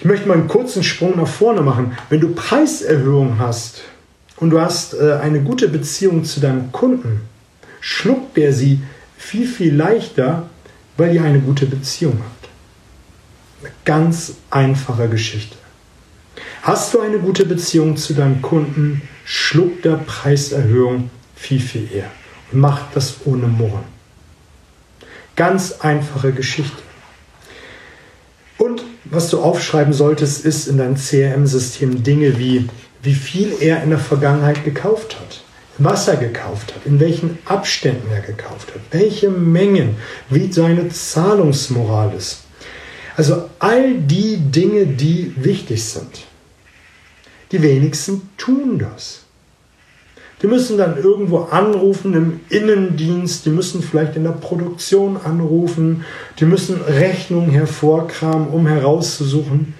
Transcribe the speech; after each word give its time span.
Ich 0.00 0.06
möchte 0.06 0.26
mal 0.26 0.38
einen 0.38 0.48
kurzen 0.48 0.82
Sprung 0.82 1.18
nach 1.18 1.28
vorne 1.28 1.60
machen. 1.60 1.94
Wenn 2.08 2.20
du 2.20 2.34
Preiserhöhungen 2.34 3.38
hast 3.38 3.82
und 4.36 4.48
du 4.48 4.58
hast 4.58 4.94
äh, 4.94 5.18
eine 5.20 5.42
gute 5.42 5.68
Beziehung 5.68 6.24
zu 6.24 6.40
deinem 6.40 6.72
Kunden, 6.72 7.20
schluckt 7.82 8.38
der 8.38 8.54
sie 8.54 8.80
viel, 9.18 9.46
viel 9.46 9.74
leichter, 9.74 10.48
weil 10.96 11.14
ihr 11.14 11.22
eine 11.22 11.40
gute 11.40 11.66
Beziehung 11.66 12.14
habt. 12.18 12.48
Eine 13.60 13.72
ganz 13.84 14.36
einfache 14.48 15.06
Geschichte. 15.10 15.56
Hast 16.62 16.94
du 16.94 17.00
eine 17.00 17.18
gute 17.18 17.44
Beziehung 17.44 17.98
zu 17.98 18.14
deinem 18.14 18.40
Kunden, 18.40 19.02
schluckt 19.26 19.84
der 19.84 19.98
Preiserhöhung 19.98 21.10
viel, 21.36 21.60
viel 21.60 21.92
eher. 21.92 22.10
Und 22.52 22.60
macht 22.60 22.96
das 22.96 23.16
ohne 23.26 23.48
Murren. 23.48 23.84
Ganz 25.36 25.72
einfache 25.72 26.32
Geschichte. 26.32 26.82
Was 29.10 29.28
du 29.28 29.40
aufschreiben 29.40 29.92
solltest, 29.92 30.44
ist 30.44 30.68
in 30.68 30.78
deinem 30.78 30.94
CRM-System 30.94 32.04
Dinge 32.04 32.38
wie, 32.38 32.68
wie 33.02 33.14
viel 33.14 33.54
er 33.60 33.82
in 33.82 33.90
der 33.90 33.98
Vergangenheit 33.98 34.64
gekauft 34.64 35.18
hat, 35.18 35.42
was 35.78 36.06
er 36.06 36.16
gekauft 36.16 36.72
hat, 36.74 36.86
in 36.86 37.00
welchen 37.00 37.38
Abständen 37.44 38.08
er 38.12 38.20
gekauft 38.20 38.68
hat, 38.72 38.80
welche 38.92 39.28
Mengen, 39.28 39.96
wie 40.28 40.52
seine 40.52 40.90
Zahlungsmoral 40.90 42.14
ist. 42.16 42.42
Also 43.16 43.50
all 43.58 43.94
die 43.94 44.36
Dinge, 44.36 44.86
die 44.86 45.34
wichtig 45.36 45.82
sind. 45.82 46.26
Die 47.50 47.60
wenigsten 47.62 48.30
tun 48.38 48.78
das. 48.78 49.19
Die 50.42 50.46
müssen 50.46 50.78
dann 50.78 50.96
irgendwo 50.96 51.40
anrufen 51.50 52.14
im 52.14 52.40
Innendienst, 52.48 53.44
die 53.44 53.50
müssen 53.50 53.82
vielleicht 53.82 54.16
in 54.16 54.24
der 54.24 54.30
Produktion 54.30 55.18
anrufen, 55.22 56.04
die 56.38 56.46
müssen 56.46 56.80
Rechnungen 56.80 57.50
hervorkramen, 57.50 58.48
um 58.48 58.66
herauszusuchen, 58.66 59.74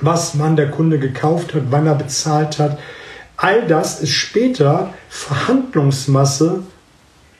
was 0.00 0.38
wann 0.38 0.54
der 0.54 0.70
Kunde 0.70 1.00
gekauft 1.00 1.54
hat, 1.54 1.62
wann 1.70 1.86
er 1.86 1.96
bezahlt 1.96 2.60
hat. 2.60 2.78
All 3.36 3.66
das 3.66 4.00
ist 4.00 4.10
später 4.10 4.94
Verhandlungsmasse, 5.08 6.60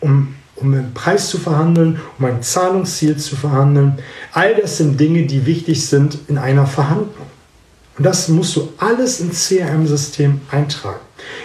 um, 0.00 0.34
um 0.56 0.74
einen 0.74 0.94
Preis 0.94 1.28
zu 1.28 1.38
verhandeln, 1.38 2.00
um 2.18 2.24
ein 2.24 2.42
Zahlungsziel 2.42 3.16
zu 3.18 3.36
verhandeln. 3.36 4.00
All 4.32 4.56
das 4.56 4.78
sind 4.78 4.98
Dinge, 4.98 5.26
die 5.26 5.46
wichtig 5.46 5.86
sind 5.86 6.18
in 6.26 6.38
einer 6.38 6.66
Verhandlung. 6.66 7.33
Und 7.96 8.04
das 8.04 8.28
musst 8.28 8.56
du 8.56 8.72
alles 8.78 9.20
ins 9.20 9.48
CRM-System 9.48 10.40
eintragen. 10.50 10.98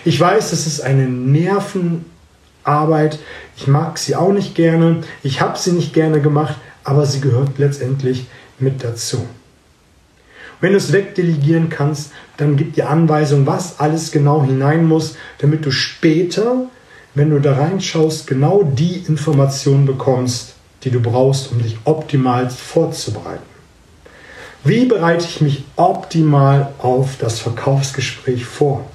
Ich 0.04 0.20
weiß, 0.20 0.50
das 0.50 0.66
ist 0.66 0.82
eine 0.82 1.08
Nervenarbeit. 1.08 3.20
Ich 3.56 3.68
mag 3.68 4.00
sie 4.00 4.16
auch 4.16 4.34
nicht 4.34 4.56
gerne. 4.56 5.04
Ich 5.22 5.42
habe 5.42 5.60
sie 5.60 5.74
nicht 5.74 5.94
gerne 5.94 6.22
gemacht, 6.22 6.56
aber 6.84 7.06
sie 7.06 7.22
gehört 7.22 7.58
letztendlich 7.58 8.26
mit 8.58 8.84
dazu. 8.84 9.28
Wenn 10.62 10.72
du 10.72 10.78
es 10.78 10.92
wegdelegieren 10.92 11.70
kannst, 11.70 12.12
dann 12.38 12.58
gib 12.58 12.74
dir 12.74 12.90
Anweisung, 12.90 13.46
was 13.46 13.80
alles 13.80 14.12
genau 14.12 14.44
hinein 14.44 14.86
muss, 14.86 15.16
damit 15.38 15.66
du 15.66 15.72
später, 15.72 16.66
wenn 17.16 17.30
du 17.30 17.40
da 17.40 17.54
reinschaust, 17.54 18.28
genau 18.28 18.64
die 18.64 19.04
Informationen 19.08 19.86
bekommst, 19.86 20.56
die 20.84 20.92
du 20.92 21.00
brauchst, 21.00 21.52
um 21.52 21.62
dich 21.62 21.78
optimal 21.86 22.50
vorzubereiten. 22.50 23.49
Wie 24.64 24.86
bereite 24.86 25.26
ich 25.26 25.40
mich 25.40 25.64
optimal 25.78 26.74
auf 26.80 27.18
das 27.18 27.40
Verkaufsgespräch 27.40 28.44
vor? 28.46 28.86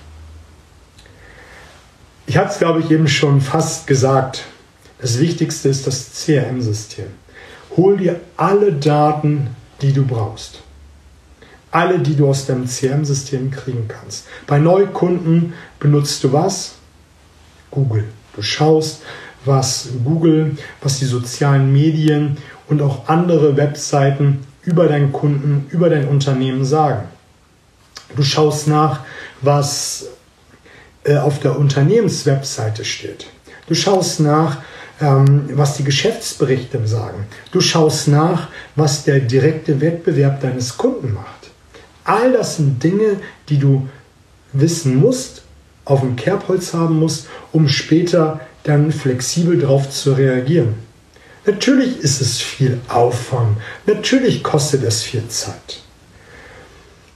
Ich 2.27 2.37
hatte 2.37 2.51
es, 2.51 2.59
glaube 2.59 2.81
ich, 2.81 2.91
eben 2.91 3.09
schon 3.09 3.41
fast 3.41 3.87
gesagt. 3.87 4.45
Das 4.99 5.19
Wichtigste 5.19 5.69
ist 5.69 5.87
das 5.87 6.25
CRM-System. 6.25 7.07
Hol 7.77 7.97
dir 7.97 8.21
alle 8.37 8.73
Daten, 8.73 9.49
die 9.81 9.93
du 9.93 10.05
brauchst. 10.05 10.61
Alle, 11.71 11.99
die 11.99 12.15
du 12.15 12.29
aus 12.29 12.47
deinem 12.47 12.67
CRM-System 12.67 13.51
kriegen 13.51 13.89
kannst. 13.89 14.27
Bei 14.47 14.59
Neukunden 14.59 15.55
benutzt 15.81 16.23
du 16.25 16.33
was? 16.33 16.75
Google. 17.71 18.05
Du 18.37 18.43
schaust, 18.43 19.03
was 19.45 19.89
Google, 20.05 20.57
was 20.81 20.99
die 20.99 21.05
sozialen 21.07 21.73
Medien 21.73 22.37
und 22.69 22.81
auch 22.81 23.09
andere 23.09 23.57
Webseiten 23.57 24.47
über 24.65 24.89
deinen 24.89 25.13
Kunden, 25.13 25.67
über 25.71 25.91
dein 25.91 26.09
Unternehmen 26.09 26.65
sagen. 26.65 27.09
Du 28.17 28.23
schaust 28.23 28.69
nach, 28.69 29.01
was 29.41 30.07
äh, 31.05 31.17
auf 31.17 31.41
der 31.41 31.59
Unternehmenswebseite 31.59 32.85
steht. 32.85 33.27
Du 33.67 33.75
schaust 33.75 34.21
nach, 34.21 34.59
ähm, 35.01 35.49
was 35.53 35.77
die 35.77 35.85
Geschäftsberichte 35.85 36.87
sagen. 36.87 37.27
Du 37.51 37.61
schaust 37.61 38.09
nach, 38.09 38.49
was 38.77 39.05
der 39.05 39.21
direkte 39.21 39.81
Wettbewerb 39.81 40.41
deines 40.41 40.77
Kunden 40.77 41.15
macht. 41.15 41.51
All 42.05 42.33
das 42.33 42.57
sind 42.57 42.83
Dinge, 42.83 43.17
die 43.49 43.59
du 43.59 43.89
wissen 44.53 44.97
musst, 44.97 45.43
auf 45.85 46.01
dem 46.01 46.17
Kerbholz 46.17 46.73
haben 46.73 46.99
musst, 46.99 47.27
um 47.53 47.69
später 47.69 48.41
dann 48.63 48.93
flexibel 48.93 49.59
darauf 49.59 49.91
zu 49.91 50.13
reagieren. 50.13 50.75
Natürlich 51.47 51.99
ist 52.01 52.21
es 52.21 52.41
viel 52.41 52.81
Aufwand, 52.89 53.59
natürlich 53.87 54.43
kostet 54.43 54.83
es 54.83 55.03
viel 55.03 55.29
Zeit. 55.29 55.83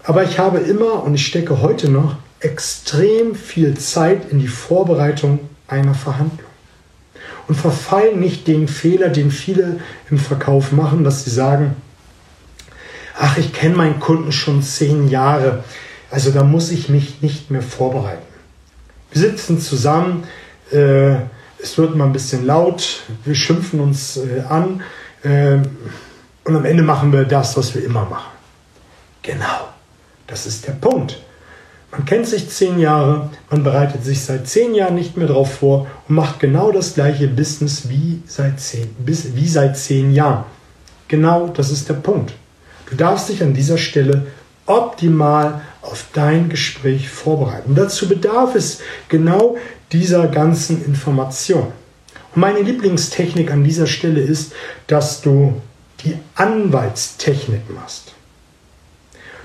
Aber 0.04 0.22
ich 0.24 0.38
habe 0.38 0.58
immer 0.58 1.02
und 1.02 1.14
ich 1.14 1.26
stecke 1.26 1.60
heute 1.60 1.90
noch 1.90 2.16
extrem 2.40 3.34
viel 3.34 3.76
Zeit 3.76 4.30
in 4.30 4.38
die 4.38 4.48
Vorbereitung 4.48 5.40
einer 5.66 5.94
Verhandlung. 5.94 6.48
Und 7.46 7.54
verfallen 7.54 8.20
nicht 8.20 8.46
den 8.46 8.68
Fehler, 8.68 9.08
den 9.08 9.30
viele 9.30 9.80
im 10.10 10.18
Verkauf 10.18 10.72
machen, 10.72 11.04
dass 11.04 11.24
sie 11.24 11.30
sagen, 11.30 11.76
ach, 13.18 13.38
ich 13.38 13.54
kenne 13.54 13.76
meinen 13.76 14.00
Kunden 14.00 14.32
schon 14.32 14.62
zehn 14.62 15.08
Jahre, 15.08 15.64
also 16.10 16.30
da 16.30 16.42
muss 16.42 16.70
ich 16.70 16.88
mich 16.88 17.22
nicht 17.22 17.50
mehr 17.50 17.62
vorbereiten. 17.62 18.22
Wir 19.10 19.22
sitzen 19.22 19.60
zusammen, 19.60 20.24
äh, 20.70 21.16
es 21.62 21.76
wird 21.78 21.96
mal 21.96 22.06
ein 22.06 22.12
bisschen 22.12 22.46
laut, 22.46 23.02
wir 23.24 23.34
schimpfen 23.34 23.80
uns 23.80 24.16
äh, 24.16 24.42
an 24.48 24.82
äh, 25.22 25.58
und 26.44 26.56
am 26.56 26.64
Ende 26.64 26.82
machen 26.82 27.12
wir 27.12 27.24
das, 27.24 27.56
was 27.56 27.74
wir 27.74 27.84
immer 27.84 28.04
machen. 28.04 28.30
Genau, 29.22 29.68
das 30.26 30.46
ist 30.46 30.66
der 30.66 30.72
Punkt. 30.72 31.18
Man 31.90 32.04
kennt 32.04 32.26
sich 32.26 32.50
zehn 32.50 32.78
Jahre, 32.78 33.30
man 33.50 33.64
bereitet 33.64 34.04
sich 34.04 34.22
seit 34.22 34.46
zehn 34.46 34.74
Jahren 34.74 34.94
nicht 34.94 35.16
mehr 35.16 35.26
darauf 35.26 35.54
vor 35.54 35.86
und 36.08 36.14
macht 36.14 36.38
genau 36.38 36.70
das 36.70 36.94
gleiche 36.94 37.28
Business 37.28 37.88
wie 37.88 38.22
seit 38.26 38.60
zehn, 38.60 38.94
bis, 38.98 39.34
wie 39.34 39.48
seit 39.48 39.76
zehn 39.76 40.12
Jahren. 40.14 40.44
Genau 41.08 41.48
das 41.48 41.70
ist 41.70 41.88
der 41.88 41.94
Punkt. 41.94 42.34
Du 42.90 42.96
darfst 42.96 43.30
dich 43.30 43.42
an 43.42 43.54
dieser 43.54 43.78
Stelle 43.78 44.26
optimal 44.66 45.62
auf 45.80 46.04
dein 46.12 46.50
Gespräch 46.50 47.08
vorbereiten. 47.08 47.74
Dazu 47.74 48.06
bedarf 48.06 48.54
es 48.54 48.80
genau 49.08 49.56
dieser 49.92 50.28
ganzen 50.28 50.84
Information. 50.84 51.72
Und 52.34 52.40
meine 52.40 52.60
Lieblingstechnik 52.60 53.50
an 53.50 53.64
dieser 53.64 53.86
Stelle 53.86 54.20
ist, 54.20 54.52
dass 54.86 55.20
du 55.20 55.60
die 56.04 56.16
Anwaltstechnik 56.34 57.70
machst. 57.74 58.12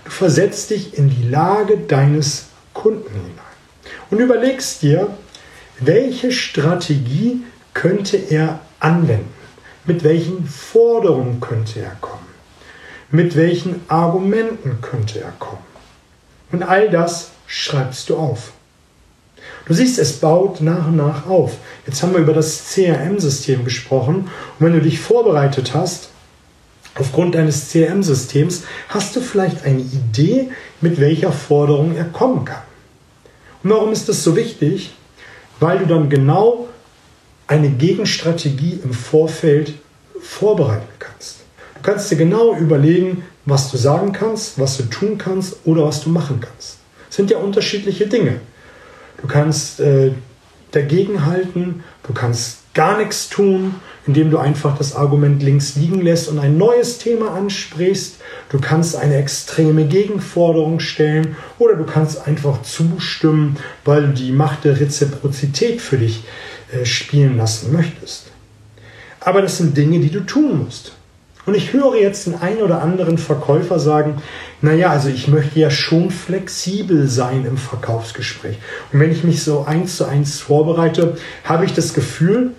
Du 0.05 0.11
versetzt 0.11 0.69
dich 0.69 0.97
in 0.97 1.09
die 1.09 1.29
Lage 1.29 1.77
deines 1.77 2.47
Kunden 2.73 3.09
hinein 3.09 3.53
und 4.11 4.19
überlegst 4.19 4.81
dir, 4.81 5.15
welche 5.79 6.31
Strategie 6.31 7.43
könnte 7.73 8.17
er 8.17 8.59
anwenden? 8.79 9.33
Mit 9.85 10.03
welchen 10.03 10.47
Forderungen 10.47 11.39
könnte 11.41 11.81
er 11.81 11.95
kommen? 11.99 12.27
Mit 13.11 13.35
welchen 13.35 13.81
Argumenten 13.89 14.79
könnte 14.81 15.19
er 15.19 15.33
kommen? 15.39 15.63
Und 16.51 16.63
all 16.63 16.89
das 16.89 17.31
schreibst 17.47 18.09
du 18.09 18.17
auf. 18.17 18.53
Du 19.65 19.73
siehst, 19.73 19.97
es 19.97 20.13
baut 20.13 20.59
nach 20.61 20.87
und 20.87 20.97
nach 20.97 21.25
auf. 21.27 21.57
Jetzt 21.87 22.03
haben 22.03 22.13
wir 22.13 22.19
über 22.19 22.33
das 22.33 22.73
CRM-System 22.73 23.63
gesprochen. 23.63 24.29
Und 24.59 24.65
wenn 24.65 24.73
du 24.73 24.81
dich 24.81 24.99
vorbereitet 24.99 25.73
hast, 25.73 26.09
aufgrund 26.95 27.35
deines 27.35 27.69
CRM-Systems, 27.69 28.63
hast 28.89 29.15
du 29.15 29.21
vielleicht 29.21 29.63
eine 29.65 29.79
Idee, 29.79 30.49
mit 30.81 30.99
welcher 30.99 31.31
Forderung 31.31 31.95
er 31.95 32.05
kommen 32.05 32.45
kann. 32.45 32.61
Und 33.63 33.69
warum 33.69 33.91
ist 33.93 34.09
das 34.09 34.23
so 34.23 34.35
wichtig? 34.35 34.93
Weil 35.59 35.79
du 35.79 35.85
dann 35.85 36.09
genau 36.09 36.67
eine 37.47 37.69
Gegenstrategie 37.69 38.81
im 38.83 38.93
Vorfeld 38.93 39.73
vorbereiten 40.21 40.87
kannst. 40.99 41.39
Du 41.75 41.81
kannst 41.81 42.11
dir 42.11 42.17
genau 42.17 42.55
überlegen, 42.55 43.23
was 43.45 43.71
du 43.71 43.77
sagen 43.77 44.11
kannst, 44.11 44.59
was 44.59 44.77
du 44.77 44.83
tun 44.83 45.17
kannst 45.17 45.57
oder 45.65 45.85
was 45.85 46.01
du 46.01 46.09
machen 46.09 46.39
kannst. 46.41 46.77
Das 47.07 47.15
sind 47.15 47.29
ja 47.29 47.37
unterschiedliche 47.37 48.07
Dinge. 48.07 48.39
Du 49.23 49.29
kannst 49.29 49.79
äh, 49.79 50.11
dagegenhalten, 50.71 51.85
du 52.05 52.13
kannst 52.13 52.73
gar 52.73 52.97
nichts 52.97 53.29
tun, 53.29 53.75
indem 54.05 54.31
du 54.31 54.37
einfach 54.37 54.77
das 54.77 54.97
Argument 54.97 55.41
links 55.41 55.77
liegen 55.77 56.01
lässt 56.01 56.27
und 56.27 56.39
ein 56.39 56.57
neues 56.57 56.97
Thema 56.97 57.33
ansprichst. 57.33 58.17
Du 58.49 58.59
kannst 58.59 58.97
eine 58.97 59.15
extreme 59.15 59.85
Gegenforderung 59.85 60.81
stellen 60.81 61.37
oder 61.57 61.75
du 61.75 61.85
kannst 61.85 62.27
einfach 62.27 62.63
zustimmen, 62.63 63.55
weil 63.85 64.07
du 64.07 64.13
die 64.13 64.33
Macht 64.33 64.65
der 64.65 64.77
Reziprozität 64.77 65.79
für 65.79 65.97
dich 65.97 66.25
äh, 66.73 66.83
spielen 66.83 67.37
lassen 67.37 67.71
möchtest. 67.71 68.25
Aber 69.21 69.41
das 69.41 69.57
sind 69.57 69.77
Dinge, 69.77 70.01
die 70.01 70.11
du 70.11 70.19
tun 70.19 70.65
musst. 70.65 70.91
Und 71.45 71.55
ich 71.55 71.73
höre 71.73 71.95
jetzt 71.95 72.25
den 72.25 72.35
einen 72.35 72.61
oder 72.61 72.81
anderen 72.81 73.17
Verkäufer 73.17 73.77
sagen, 73.77 74.21
naja, 74.61 74.91
also 74.91 75.09
ich 75.09 75.27
möchte 75.27 75.59
ja 75.59 75.69
schon 75.69 76.09
flexibel 76.09 77.07
sein 77.09 77.45
im 77.45 77.57
Verkaufsgespräch. 77.57 78.57
Und 78.91 78.99
wenn 79.01 79.11
ich 79.11 79.25
mich 79.25 79.43
so 79.43 79.65
eins 79.65 79.97
zu 79.97 80.05
eins 80.05 80.39
vorbereite, 80.39 81.17
habe 81.43 81.65
ich 81.65 81.73
das 81.73 81.93
Gefühl, 81.93 82.51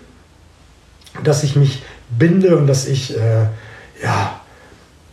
dass 1.23 1.43
ich 1.43 1.55
mich 1.55 1.81
binde 2.09 2.57
und 2.57 2.67
dass 2.67 2.87
ich, 2.87 3.17
äh, 3.17 3.47
ja, 4.03 4.39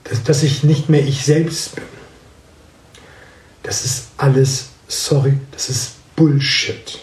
dass, 0.04 0.22
dass 0.22 0.42
ich 0.42 0.64
nicht 0.64 0.90
mehr 0.90 1.02
ich 1.06 1.24
selbst 1.24 1.76
bin. 1.76 1.84
Das 3.62 3.86
ist 3.86 4.08
alles, 4.18 4.70
sorry, 4.86 5.38
das 5.52 5.70
ist 5.70 5.92
Bullshit. 6.14 6.98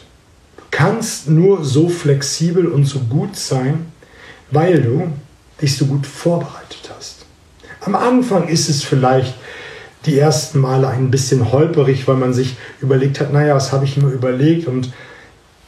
Du 0.57 0.63
kannst 0.69 1.29
nur 1.29 1.63
so 1.65 1.89
flexibel 1.89 2.67
und 2.67 2.85
so 2.85 2.99
gut 2.99 3.35
sein, 3.35 3.91
weil 4.51 4.81
du 4.81 5.11
dich 5.61 5.77
so 5.77 5.85
gut 5.85 6.05
vorbereitet 6.05 6.89
hast. 6.95 7.25
Am 7.81 7.95
Anfang 7.95 8.47
ist 8.47 8.69
es 8.69 8.83
vielleicht 8.83 9.33
die 10.05 10.17
ersten 10.17 10.59
Male 10.59 10.87
ein 10.87 11.11
bisschen 11.11 11.51
holperig, 11.51 12.07
weil 12.07 12.15
man 12.15 12.33
sich 12.33 12.55
überlegt 12.81 13.19
hat, 13.19 13.33
naja, 13.33 13.55
was 13.55 13.71
habe 13.71 13.85
ich 13.85 13.97
mir 13.97 14.09
überlegt 14.09 14.67
und 14.67 14.91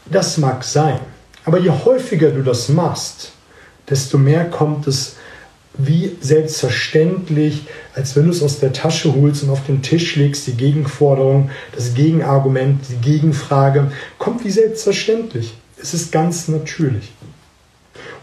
das 0.06 0.38
mag 0.38 0.64
sein. 0.64 1.00
Aber 1.46 1.60
je 1.60 1.70
häufiger 1.70 2.32
du 2.32 2.44
das 2.44 2.70
machst, 2.70 3.32
desto 3.90 4.18
mehr 4.18 4.46
kommt 4.46 4.88
es 4.88 5.16
wie 5.78 6.18
selbstverständlich, 6.20 7.66
als 7.96 8.16
wenn 8.16 8.26
du 8.26 8.32
es 8.32 8.44
aus 8.44 8.60
der 8.60 8.74
Tasche 8.74 9.14
holst 9.16 9.44
und 9.44 9.50
auf 9.50 9.66
den 9.66 9.82
Tisch 9.82 10.16
legst, 10.16 10.48
die 10.48 10.54
Gegenforderung, 10.54 11.50
das 11.74 11.94
Gegenargument, 11.94 12.82
die 12.90 12.98
Gegenfrage, 12.98 13.92
kommt 14.18 14.44
wie 14.44 14.52
selbstverständlich. 14.52 15.54
Es 15.82 15.94
ist 15.94 16.12
ganz 16.12 16.48
natürlich. 16.48 17.12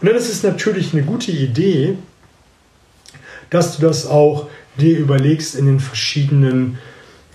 Und 0.01 0.07
dann 0.07 0.15
ist 0.15 0.29
es 0.29 0.43
natürlich 0.43 0.93
eine 0.93 1.03
gute 1.03 1.31
Idee, 1.31 1.95
dass 3.49 3.77
du 3.77 3.85
das 3.85 4.05
auch 4.05 4.47
dir 4.77 4.97
überlegst 4.97 5.55
in 5.55 5.65
den 5.65 5.79
verschiedenen, 5.79 6.77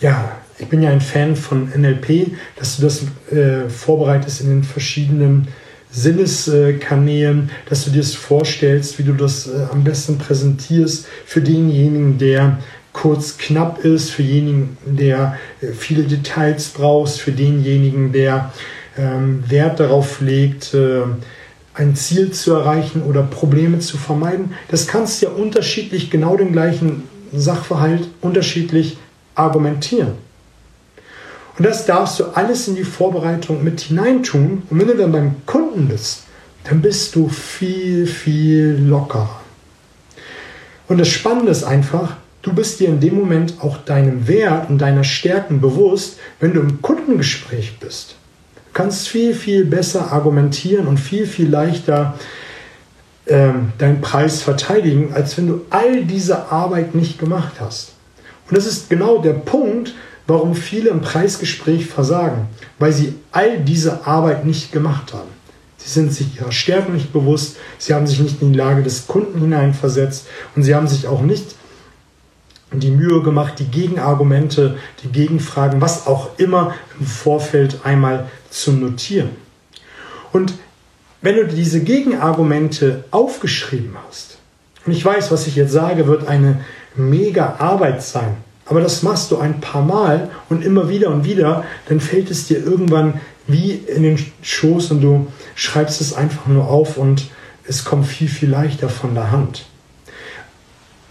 ja, 0.01 0.37
ich 0.59 0.69
bin 0.69 0.83
ja 0.83 0.91
ein 0.91 1.01
Fan 1.01 1.37
von 1.37 1.71
NLP, 1.77 2.31
dass 2.57 2.77
du 2.77 2.83
das 2.83 3.03
äh, 3.31 3.69
vorbereitest 3.69 4.41
in 4.41 4.49
den 4.49 4.65
verschiedenen 4.65 5.49
Sinneskanälen, 5.91 7.51
dass 7.69 7.85
du 7.85 7.91
dir 7.91 8.01
das 8.01 8.15
vorstellst, 8.15 8.99
wie 8.99 9.03
du 9.03 9.13
das 9.13 9.47
äh, 9.47 9.67
am 9.71 9.85
besten 9.85 10.19
präsentierst 10.19 11.07
für 11.27 11.41
denjenigen, 11.41 12.19
der 12.19 12.59
kurz 12.93 13.39
knapp 13.39 13.85
ist, 13.85 14.11
für 14.11 14.23
denjenigen, 14.23 14.77
der 14.87 15.39
äh, 15.61 15.73
viele 15.73 16.05
Details 16.05 16.69
brauchst, 16.69 17.21
für 17.21 17.33
denjenigen, 17.33 18.13
der 18.13 18.53
ähm, 18.97 19.45
Wert 19.49 19.81
darauf 19.81 20.21
legt, 20.21 20.75
äh, 20.75 21.03
ein 21.75 21.97
Ziel 21.97 22.31
zu 22.31 22.53
erreichen 22.53 23.03
oder 23.03 23.23
Probleme 23.23 23.81
zu 23.81 23.99
vermeiden. 23.99 24.55
Das 24.71 24.87
kannst 24.87 25.21
du 25.21 25.27
ja 25.27 25.33
unterschiedlich 25.33 26.11
genau 26.11 26.37
den 26.37 26.53
gleichen 26.53 27.03
Sachverhalt 27.33 28.09
unterschiedlich 28.21 28.97
argumentieren. 29.35 30.13
Und 31.59 31.67
das 31.67 31.85
darfst 31.85 32.21
du 32.21 32.25
alles 32.35 32.69
in 32.69 32.77
die 32.77 32.85
Vorbereitung 32.85 33.63
mit 33.63 33.81
hineintun. 33.81 34.63
Und 34.71 34.81
wenn 34.81 34.87
du 34.87 34.97
dann 34.97 35.13
beim 35.13 35.47
Kunden 35.47 35.89
bist, 35.89 36.25
dann 36.65 36.81
bist 36.81 37.15
du 37.17 37.29
viel, 37.29 38.07
viel 38.07 38.79
lockerer. 38.81 39.41
Und 40.89 40.99
das 40.99 41.09
Spannende 41.09 41.51
ist 41.51 41.65
einfach, 41.65 42.17
du 42.43 42.53
bist 42.53 42.79
dir 42.81 42.89
in 42.89 43.01
dem 43.01 43.17
Moment 43.17 43.55
auch 43.61 43.79
deinem 43.79 44.29
Wert 44.29 44.71
und 44.71 44.79
deiner 44.79 45.05
Stärken 45.05 45.61
bewusst, 45.61 46.19
wenn 46.41 46.55
du 46.55 46.61
im 46.61 46.83
Kundengespräch 46.83 47.79
bist 47.81 48.17
kannst 48.75 49.09
viel, 49.09 49.35
viel 49.35 49.65
besser 49.65 50.13
argumentieren 50.13 50.87
und 50.87 50.99
viel, 50.99 51.27
viel 51.27 51.49
leichter 51.49 52.15
ähm, 53.27 53.73
deinen 53.79 54.03
Preis 54.03 54.43
verteidigen, 54.43 55.15
als 55.15 55.39
wenn 55.39 55.47
du 55.47 55.63
all 55.71 56.05
diese 56.05 56.53
Arbeit 56.53 56.95
nicht 56.95 57.19
gemacht 57.19 57.55
hast. 57.61 57.93
Und 58.49 58.59
das 58.59 58.67
ist 58.67 58.91
genau 58.91 59.19
der 59.19 59.33
Punkt, 59.33 59.95
warum 60.27 60.55
viele 60.55 60.91
im 60.91 61.01
Preisgespräch 61.01 61.87
versagen, 61.87 62.49
weil 62.79 62.93
sie 62.93 63.15
all 63.33 63.61
diese 63.61 64.07
Arbeit 64.07 64.45
nicht 64.45 64.73
gemacht 64.73 65.15
haben. 65.15 65.29
Sie 65.79 65.91
sind 65.91 66.13
sich 66.13 66.39
ihrer 66.39 66.53
Stärken 66.53 66.95
nicht 66.95 67.13
bewusst, 67.13 67.57
sie 67.79 67.95
haben 67.95 68.07
sich 68.07 68.21
nicht 68.21 68.41
in 68.41 68.53
die 68.53 68.59
Lage 68.59 68.83
des 68.83 69.07
Kunden 69.07 69.41
hineinversetzt 69.41 70.27
und 70.57 70.63
sie 70.63 70.75
haben 70.75 70.89
sich 70.89 71.07
auch 71.07 71.21
nicht 71.21 71.54
die 72.81 72.91
Mühe 72.91 73.23
gemacht, 73.23 73.55
die 73.59 73.67
Gegenargumente, 73.67 74.77
die 75.03 75.09
Gegenfragen, 75.09 75.81
was 75.81 76.07
auch 76.07 76.39
immer 76.39 76.75
im 76.99 77.07
Vorfeld 77.07 77.81
einmal 77.85 78.27
zu 78.51 78.73
notieren. 78.73 79.31
Und 80.33 80.55
wenn 81.23 81.37
du 81.37 81.47
diese 81.47 81.81
Gegenargumente 81.83 83.05
aufgeschrieben 83.11 83.97
hast, 84.07 84.39
und 84.87 84.93
ich 84.93 85.05
weiß, 85.05 85.31
was 85.31 85.47
ich 85.47 85.57
jetzt 85.57 85.73
sage, 85.73 86.07
wird 86.07 86.29
eine 86.29 86.61
mega 86.95 87.57
Arbeit 87.59 88.03
sein, 88.03 88.37
aber 88.67 88.81
das 88.81 89.03
machst 89.03 89.31
du 89.31 89.39
ein 89.39 89.61
paar 89.61 89.83
Mal 89.83 90.31
und 90.49 90.65
immer 90.65 90.89
wieder 90.89 91.11
und 91.11 91.25
wieder, 91.25 91.65
dann 91.89 92.01
fällt 92.01 92.31
es 92.31 92.47
dir 92.47 92.65
irgendwann 92.65 93.21
wie 93.47 93.73
in 93.73 94.03
den 94.03 94.19
Schoß 94.43 94.91
und 94.91 95.01
du 95.03 95.27
schreibst 95.55 96.01
es 96.01 96.15
einfach 96.15 96.47
nur 96.47 96.69
auf 96.69 96.97
und 96.97 97.27
es 97.67 97.85
kommt 97.85 98.07
viel, 98.07 98.29
viel 98.29 98.51
leichter 98.51 98.89
von 98.89 99.15
der 99.15 99.31
Hand. 99.31 99.67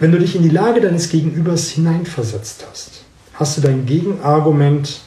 Wenn 0.04 0.12
du 0.12 0.20
dich 0.20 0.36
in 0.36 0.44
die 0.44 0.50
Lage 0.50 0.82
deines 0.82 1.08
Gegenübers 1.08 1.70
hineinversetzt 1.70 2.66
hast, 2.70 3.06
hast 3.36 3.56
du 3.56 3.62
dein 3.62 3.86
Gegenargument 3.86 5.00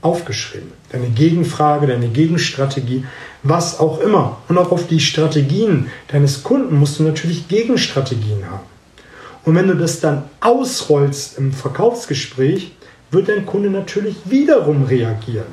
aufgeschrieben. 0.00 0.72
Deine 0.90 1.10
Gegenfrage, 1.10 1.86
deine 1.86 2.08
Gegenstrategie, 2.08 3.04
was 3.44 3.78
auch 3.78 4.00
immer. 4.00 4.38
Und 4.48 4.58
auch 4.58 4.72
auf 4.72 4.88
die 4.88 4.98
Strategien 4.98 5.92
deines 6.08 6.42
Kunden 6.42 6.74
musst 6.74 6.98
du 6.98 7.04
natürlich 7.04 7.46
Gegenstrategien 7.46 8.50
haben. 8.50 8.66
Und 9.44 9.54
wenn 9.54 9.68
du 9.68 9.76
das 9.76 10.00
dann 10.00 10.24
ausrollst 10.40 11.38
im 11.38 11.52
Verkaufsgespräch, 11.52 12.74
wird 13.12 13.28
dein 13.28 13.46
Kunde 13.46 13.70
natürlich 13.70 14.16
wiederum 14.24 14.82
reagieren. 14.82 15.46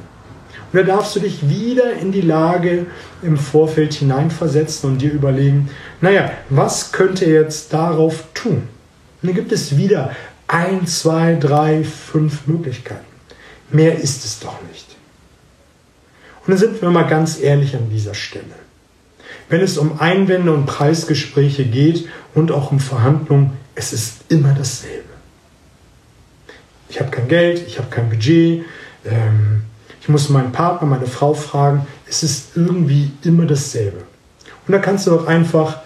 Und 0.74 0.80
da 0.80 0.82
darfst 0.82 1.16
du 1.16 1.20
dich 1.20 1.48
wieder 1.48 1.94
in 1.94 2.12
die 2.12 2.22
Lage 2.22 2.88
im 3.22 3.38
Vorfeld 3.38 3.94
hineinversetzen 3.94 4.90
und 4.90 4.98
dir 5.00 5.12
überlegen, 5.12 5.70
naja, 6.02 6.32
was 6.50 6.92
könnte 6.92 7.26
er 7.26 7.42
jetzt 7.44 7.72
darauf 7.72 8.24
tun? 8.34 8.64
Und 9.22 9.28
dann 9.28 9.36
gibt 9.36 9.52
es 9.52 9.76
wieder 9.78 10.16
ein, 10.48 10.88
zwei, 10.88 11.36
drei, 11.36 11.84
fünf 11.84 12.48
Möglichkeiten. 12.48 13.06
Mehr 13.72 14.00
ist 14.00 14.26
es 14.26 14.40
doch 14.40 14.56
nicht. 14.72 14.88
Und 16.46 16.52
dann 16.52 16.58
sind 16.58 16.82
wir 16.82 16.90
mal 16.90 17.04
ganz 17.04 17.40
ehrlich 17.40 17.76
an 17.76 17.90
dieser 17.90 18.14
Stelle. 18.14 18.46
Wenn 19.50 19.62
es 19.62 19.78
um 19.78 20.00
Einwände 20.00 20.54
und 20.54 20.66
Preisgespräche 20.66 21.66
geht 21.66 22.08
und 22.34 22.52
auch 22.52 22.72
um 22.72 22.80
Verhandlungen, 22.80 23.58
es 23.76 23.94
ist 23.94 24.22
immer 24.30 24.54
dasselbe. 24.54 25.10
Ich 26.88 27.00
habe 27.00 27.12
kein 27.12 27.28
Geld, 27.28 27.64
ich 27.68 27.78
habe 27.78 27.90
kein 27.90 28.10
Budget, 28.10 28.64
ähm, 29.06 29.64
ich 30.02 30.10
muss 30.10 30.30
meinen 30.30 30.52
Partner, 30.52 30.88
meine 30.88 31.06
Frau 31.06 31.34
fragen, 31.34 31.86
es 32.08 32.24
ist 32.24 32.56
irgendwie 32.58 33.12
immer 33.24 33.46
dasselbe. 33.46 34.00
Und 34.66 34.74
da 34.74 34.80
kannst 34.80 35.06
du 35.06 35.16
auch 35.16 35.28
einfach 35.28 35.82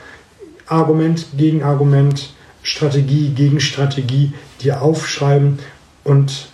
Argument 0.65 1.25
gegen 1.37 1.63
Argument, 1.63 2.32
Strategie 2.63 3.29
gegen 3.29 3.59
Strategie 3.59 4.33
dir 4.61 4.81
aufschreiben 4.81 5.59
und 6.03 6.47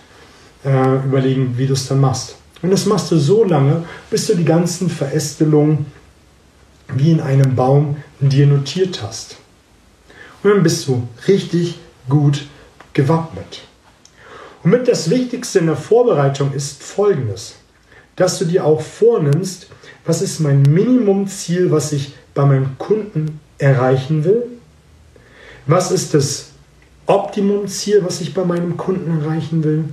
äh, 0.66 1.06
überlegen, 1.06 1.58
wie 1.58 1.68
du 1.68 1.74
es 1.74 1.88
dann 1.88 2.01
machst. 2.01 2.36
Und 2.62 2.72
das 2.72 2.86
machst 2.86 3.12
du 3.12 3.18
so 3.18 3.46
lange, 3.46 3.86
bis 4.10 4.28
du 4.28 4.36
die 4.36 4.44
ganzen 4.44 4.89
Verästelungen 4.89 5.86
wie 6.94 7.12
in 7.12 7.22
einem 7.22 7.56
Baum 7.56 7.98
dir 8.20 8.48
notiert 8.48 9.01
hast. 9.01 9.38
Und 10.44 10.51
dann 10.51 10.63
bist 10.63 10.88
du 10.88 11.08
richtig 11.28 11.80
gut 12.10 12.48
gewappnet. 12.94 13.62
Und 14.63 14.72
mit 14.72 14.88
das 14.88 15.10
Wichtigste 15.10 15.60
in 15.60 15.68
der 15.68 15.75
Vorbereitung 15.75 16.51
ist 16.54 16.84
folgendes, 16.84 17.56
dass 18.16 18.39
du 18.39 18.46
dir 18.46 18.66
auch 18.66 18.82
vornimmst, 18.82 19.68
was 20.06 20.22
ist 20.22 20.39
mein 20.39 20.63
Minimumziel, 20.63 21.72
was 21.72 21.92
ich 21.94 22.13
bei 22.34 22.44
meinem 22.44 22.78
Kunden 22.78 23.39
erreichen 23.58 24.24
will? 24.24 24.44
Was 25.70 25.92
ist 25.92 26.16
das 26.16 26.48
Optimumziel, 27.06 28.04
was 28.04 28.22
ich 28.22 28.34
bei 28.34 28.44
meinem 28.44 28.76
Kunden 28.76 29.22
erreichen 29.22 29.64
will? 29.64 29.84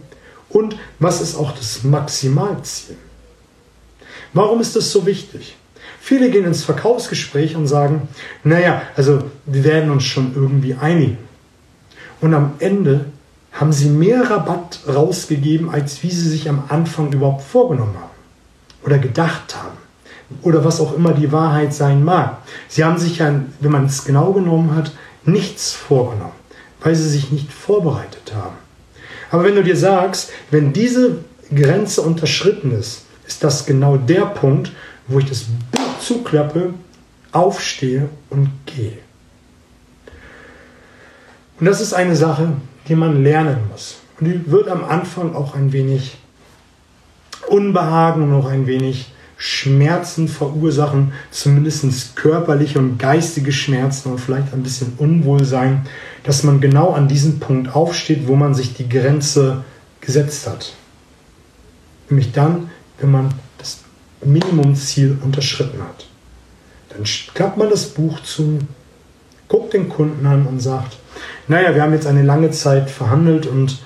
Und 0.49 0.79
was 0.99 1.21
ist 1.21 1.37
auch 1.37 1.53
das 1.53 1.85
Maximalziel? 1.85 2.97
Warum 4.33 4.63
ist 4.63 4.75
das 4.75 4.91
so 4.91 5.05
wichtig? 5.05 5.55
Viele 6.01 6.31
gehen 6.31 6.47
ins 6.47 6.65
Verkaufsgespräch 6.65 7.57
und 7.57 7.67
sagen, 7.67 8.09
naja, 8.43 8.81
also 8.97 9.25
wir 9.45 9.65
werden 9.65 9.91
uns 9.91 10.05
schon 10.05 10.35
irgendwie 10.35 10.73
einigen. 10.73 11.19
Und 12.23 12.33
am 12.33 12.55
Ende 12.59 13.05
haben 13.53 13.75
sie 13.75 13.91
mehr 13.91 14.31
Rabatt 14.31 14.81
rausgegeben, 14.89 15.69
als 15.69 16.03
wie 16.03 16.11
sie 16.11 16.31
sich 16.31 16.49
am 16.49 16.65
Anfang 16.69 17.13
überhaupt 17.13 17.43
vorgenommen 17.43 17.97
haben 17.97 18.17
oder 18.83 18.97
gedacht 18.97 19.55
haben 19.55 19.77
oder 20.41 20.65
was 20.65 20.81
auch 20.81 20.95
immer 20.95 21.13
die 21.13 21.33
Wahrheit 21.33 21.75
sein 21.75 22.03
mag. 22.03 22.39
Sie 22.67 22.83
haben 22.83 22.97
sich 22.97 23.19
ja, 23.19 23.43
wenn 23.61 23.73
man 23.73 23.85
es 23.85 24.07
genau 24.07 24.33
genommen 24.33 24.75
hat, 24.75 24.93
nichts 25.27 25.73
vorgenommen, 25.73 26.33
weil 26.81 26.95
sie 26.95 27.09
sich 27.09 27.31
nicht 27.31 27.53
vorbereitet 27.53 28.33
haben. 28.35 28.57
Aber 29.31 29.45
wenn 29.45 29.57
du 29.57 29.63
dir 29.63 29.77
sagst, 29.77 30.31
wenn 30.51 30.73
diese 30.73 31.19
Grenze 31.55 32.03
unterschritten 32.03 32.73
ist, 32.73 33.03
ist 33.27 33.43
das 33.43 33.67
genau 33.67 33.97
der 33.97 34.27
Punkt, 34.27 34.73
wo 35.09 35.19
ich 35.19 35.27
das 35.27 35.45
Buch 35.73 35.99
zuklappe, 36.01 36.75
aufstehe 37.33 38.09
und 38.31 38.51
gehe. 38.67 38.99
Und 41.59 41.67
das 41.67 41.81
ist 41.81 41.93
eine 41.93 42.17
Sache, 42.17 42.53
die 42.89 42.95
man 42.95 43.23
lernen 43.23 43.59
muss. 43.71 43.97
Und 44.19 44.27
die 44.27 44.51
wird 44.51 44.69
am 44.69 44.85
Anfang 44.85 45.35
auch 45.35 45.55
ein 45.55 45.73
wenig 45.73 46.17
Unbehagen 47.49 48.23
und 48.23 48.35
auch 48.35 48.49
ein 48.49 48.67
wenig 48.67 49.13
Schmerzen 49.39 50.29
verursachen, 50.29 51.13
zumindest 51.31 52.17
körperliche 52.17 52.79
und 52.79 52.99
geistige 52.99 53.53
Schmerzen 53.53 54.13
und 54.13 54.19
vielleicht 54.19 54.53
ein 54.53 54.63
bisschen 54.63 54.95
Unwohlsein, 54.97 55.87
dass 56.23 56.43
man 56.43 56.61
genau 56.61 56.93
an 56.93 57.07
diesem 57.07 57.39
Punkt 57.39 57.75
aufsteht, 57.75 58.27
wo 58.29 58.37
man 58.37 58.55
sich 58.55 58.75
die 58.75 58.89
Grenze 58.89 59.65
gesetzt 60.01 60.47
hat. 60.47 60.73
Nämlich 62.09 62.33
dann, 62.33 62.71
wenn 62.99 63.11
man 63.11 63.35
das 63.59 63.81
Minimumziel 64.25 65.19
unterschritten 65.23 65.83
hat. 65.83 66.07
Dann 66.89 67.05
klappt 67.35 67.59
man 67.59 67.69
das 67.69 67.87
Buch 67.87 68.21
zu, 68.21 68.61
guckt 69.49 69.75
den 69.75 69.89
Kunden 69.89 70.25
an 70.27 70.47
und 70.47 70.61
sagt, 70.61 70.97
naja, 71.47 71.75
wir 71.75 71.83
haben 71.83 71.93
jetzt 71.93 72.07
eine 72.07 72.23
lange 72.23 72.51
Zeit 72.53 72.91
verhandelt 72.91 73.47
und 73.47 73.81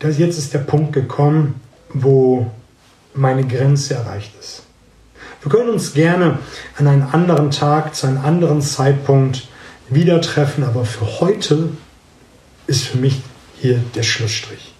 jetzt 0.00 0.38
ist 0.38 0.52
der 0.52 0.58
Punkt 0.58 0.92
gekommen, 0.92 1.60
wo 1.92 2.50
meine 3.14 3.46
Grenze 3.46 3.94
erreicht 3.94 4.32
ist. 4.38 4.62
Wir 5.44 5.50
können 5.50 5.68
uns 5.68 5.92
gerne 5.92 6.38
an 6.78 6.86
einem 6.86 7.06
anderen 7.12 7.50
Tag, 7.50 7.94
zu 7.94 8.06
einem 8.06 8.24
anderen 8.24 8.62
Zeitpunkt 8.62 9.46
wieder 9.90 10.22
treffen, 10.22 10.64
aber 10.64 10.86
für 10.86 11.20
heute 11.20 11.68
ist 12.66 12.84
für 12.84 12.96
mich 12.96 13.20
hier 13.60 13.78
der 13.94 14.02
Schlussstrich. 14.02 14.72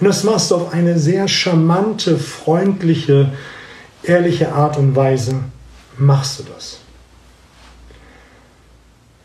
Und 0.00 0.06
das 0.08 0.24
machst 0.24 0.50
du 0.50 0.54
auf 0.54 0.72
eine 0.72 0.98
sehr 0.98 1.28
charmante, 1.28 2.16
freundliche, 2.16 3.30
ehrliche 4.02 4.52
Art 4.52 4.78
und 4.78 4.96
Weise. 4.96 5.34
Machst 5.98 6.38
du 6.38 6.44
das. 6.44 6.78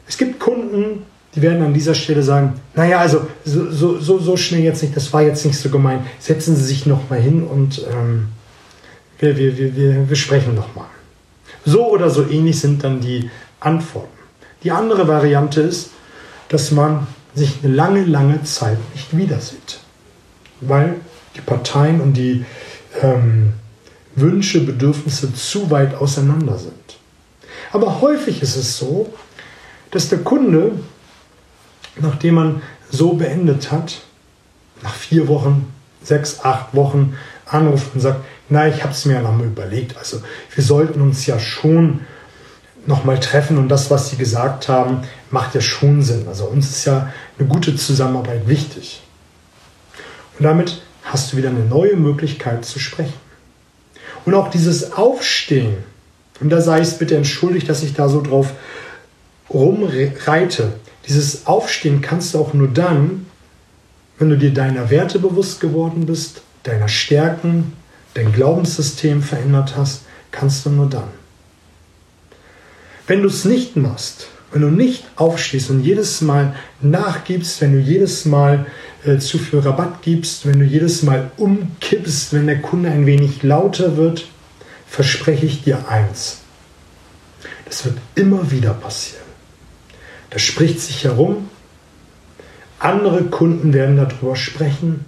Es 0.08 0.18
gibt 0.18 0.42
Kunden, 0.42 1.06
die 1.36 1.42
werden 1.42 1.64
an 1.64 1.74
dieser 1.74 1.96
Stelle 1.96 2.22
sagen, 2.22 2.60
naja, 2.76 3.00
also 3.00 3.28
so, 3.46 3.98
so, 3.98 4.20
so 4.20 4.36
schnell 4.36 4.62
jetzt 4.62 4.82
nicht, 4.82 4.98
das 4.98 5.14
war 5.14 5.22
jetzt 5.22 5.46
nicht 5.46 5.58
so 5.58 5.70
gemein. 5.70 6.06
Setzen 6.20 6.54
Sie 6.58 6.66
sich 6.66 6.86
noch 6.86 7.10
mal 7.10 7.20
hin 7.20 7.44
und 7.44 7.82
ähm, 7.90 8.28
wir, 9.22 9.38
wir, 9.38 9.58
wir, 9.58 9.76
wir, 9.76 10.10
wir 10.10 10.16
sprechen 10.16 10.56
noch 10.56 10.76
mal. 10.76 10.90
So 11.64 11.90
oder 11.90 12.10
so 12.10 12.28
ähnlich 12.28 12.60
sind 12.60 12.84
dann 12.84 13.00
die 13.00 13.30
Antworten. 13.60 14.10
Die 14.64 14.72
andere 14.72 15.08
Variante 15.08 15.62
ist, 15.62 15.92
dass 16.50 16.72
man 16.72 17.08
sich 17.34 17.60
eine 17.64 17.74
lange, 17.74 18.04
lange 18.04 18.44
Zeit 18.44 18.78
nicht 18.94 19.16
wieder 19.16 19.40
sieht, 19.40 19.80
weil 20.60 20.96
die 21.36 21.42
Parteien 21.42 22.02
und 22.02 22.14
die 22.14 22.46
ähm, 23.02 23.54
Wünsche, 24.16 24.62
Bedürfnisse 24.62 25.34
zu 25.34 25.70
weit 25.72 25.96
auseinander 25.96 26.58
sind. 26.58 26.74
Aber 27.72 28.02
häufig 28.02 28.42
ist 28.42 28.58
es 28.58 28.78
so, 28.78 29.14
dass 29.92 30.10
der 30.10 30.20
Kunde, 30.20 30.74
nachdem 31.96 32.36
man 32.36 32.62
so 32.90 33.14
beendet 33.14 33.72
hat, 33.72 34.02
nach 34.82 34.94
vier 34.94 35.28
Wochen, 35.28 35.72
sechs, 36.04 36.42
acht 36.44 36.76
Wochen 36.76 37.16
anruft 37.46 37.94
und 37.94 38.02
sagt, 38.02 38.26
na, 38.52 38.68
ich 38.68 38.84
habe 38.84 38.92
es 38.92 39.06
mir 39.06 39.14
ja 39.14 39.22
nochmal 39.22 39.48
überlegt. 39.48 39.98
Also 39.98 40.22
wir 40.54 40.64
sollten 40.64 41.00
uns 41.02 41.26
ja 41.26 41.40
schon 41.40 42.02
nochmal 42.86 43.18
treffen 43.18 43.58
und 43.58 43.70
das, 43.70 43.90
was 43.90 44.10
Sie 44.10 44.18
gesagt 44.18 44.68
haben, 44.68 45.04
macht 45.30 45.56
ja 45.56 45.62
schon 45.62 46.02
Sinn. 46.02 46.28
Also 46.28 46.46
uns 46.46 46.70
ist 46.70 46.86
ja 46.86 47.14
eine 47.40 47.48
gute 47.48 47.78
Zusammenarbeit 47.78 48.50
wichtig. 48.50 49.04
Und 50.38 50.44
damit 50.44 50.82
hast 51.04 51.32
du 51.32 51.38
wieder 51.38 51.48
eine 51.48 51.64
neue 51.64 51.96
Möglichkeit 51.96 52.66
zu 52.66 52.78
sprechen. 52.78 53.14
Und 54.26 54.36
auch 54.36 54.50
dieses 54.50 54.92
Aufstehen, 54.92 55.78
und 56.42 56.50
da 56.50 56.60
sei 56.60 56.80
es 56.82 56.98
bitte 56.98 57.16
entschuldigt, 57.16 57.70
dass 57.70 57.84
ich 57.84 57.94
da 57.94 58.10
so 58.10 58.22
drauf 58.22 58.52
rumreite, 59.50 60.74
dieses 61.08 61.48
Aufstehen 61.48 62.02
kannst 62.02 62.34
du 62.34 62.40
auch 62.40 62.54
nur 62.54 62.68
dann, 62.68 63.28
wenn 64.20 64.30
du 64.30 64.38
dir 64.38 64.54
deiner 64.54 64.90
Werte 64.90 65.20
bewusst 65.20 65.62
geworden 65.62 66.06
bist, 66.06 66.42
deiner 66.64 66.90
Stärken, 66.90 67.74
dein 68.14 68.32
Glaubenssystem 68.34 69.22
verändert 69.22 69.76
hast, 69.76 70.04
kannst 70.32 70.66
du 70.66 70.70
nur 70.70 70.90
dann. 70.90 71.10
Wenn 73.08 73.22
du 73.22 73.28
es 73.28 73.46
nicht 73.46 73.76
machst, 73.76 74.28
wenn 74.52 74.62
du 74.62 74.70
nicht 74.70 75.06
aufstehst 75.16 75.70
und 75.70 75.82
jedes 75.82 76.22
Mal 76.22 76.56
nachgibst, 76.82 77.62
wenn 77.62 77.74
du 77.74 77.80
jedes 77.80 78.26
Mal 78.26 78.66
äh, 79.06 79.18
zu 79.18 79.38
viel 79.38 79.60
Rabatt 79.60 80.02
gibst, 80.02 80.46
wenn 80.46 80.60
du 80.60 80.66
jedes 80.66 81.04
Mal 81.04 81.32
umkippst, 81.38 82.34
wenn 82.34 82.48
der 82.48 82.62
Kunde 82.62 82.90
ein 82.90 83.06
wenig 83.06 83.44
lauter 83.44 83.96
wird, 83.98 84.28
verspreche 84.88 85.46
ich 85.46 85.64
dir 85.64 85.88
eins. 85.88 86.40
Das 87.66 87.86
wird 87.86 87.98
immer 88.16 88.52
wieder 88.52 88.74
passieren. 88.74 89.24
Das 90.30 90.42
spricht 90.42 90.82
sich 90.82 91.06
herum. 91.06 91.50
Andere 92.80 93.24
Kunden 93.24 93.74
werden 93.74 93.96
darüber 93.96 94.36
sprechen. 94.36 95.06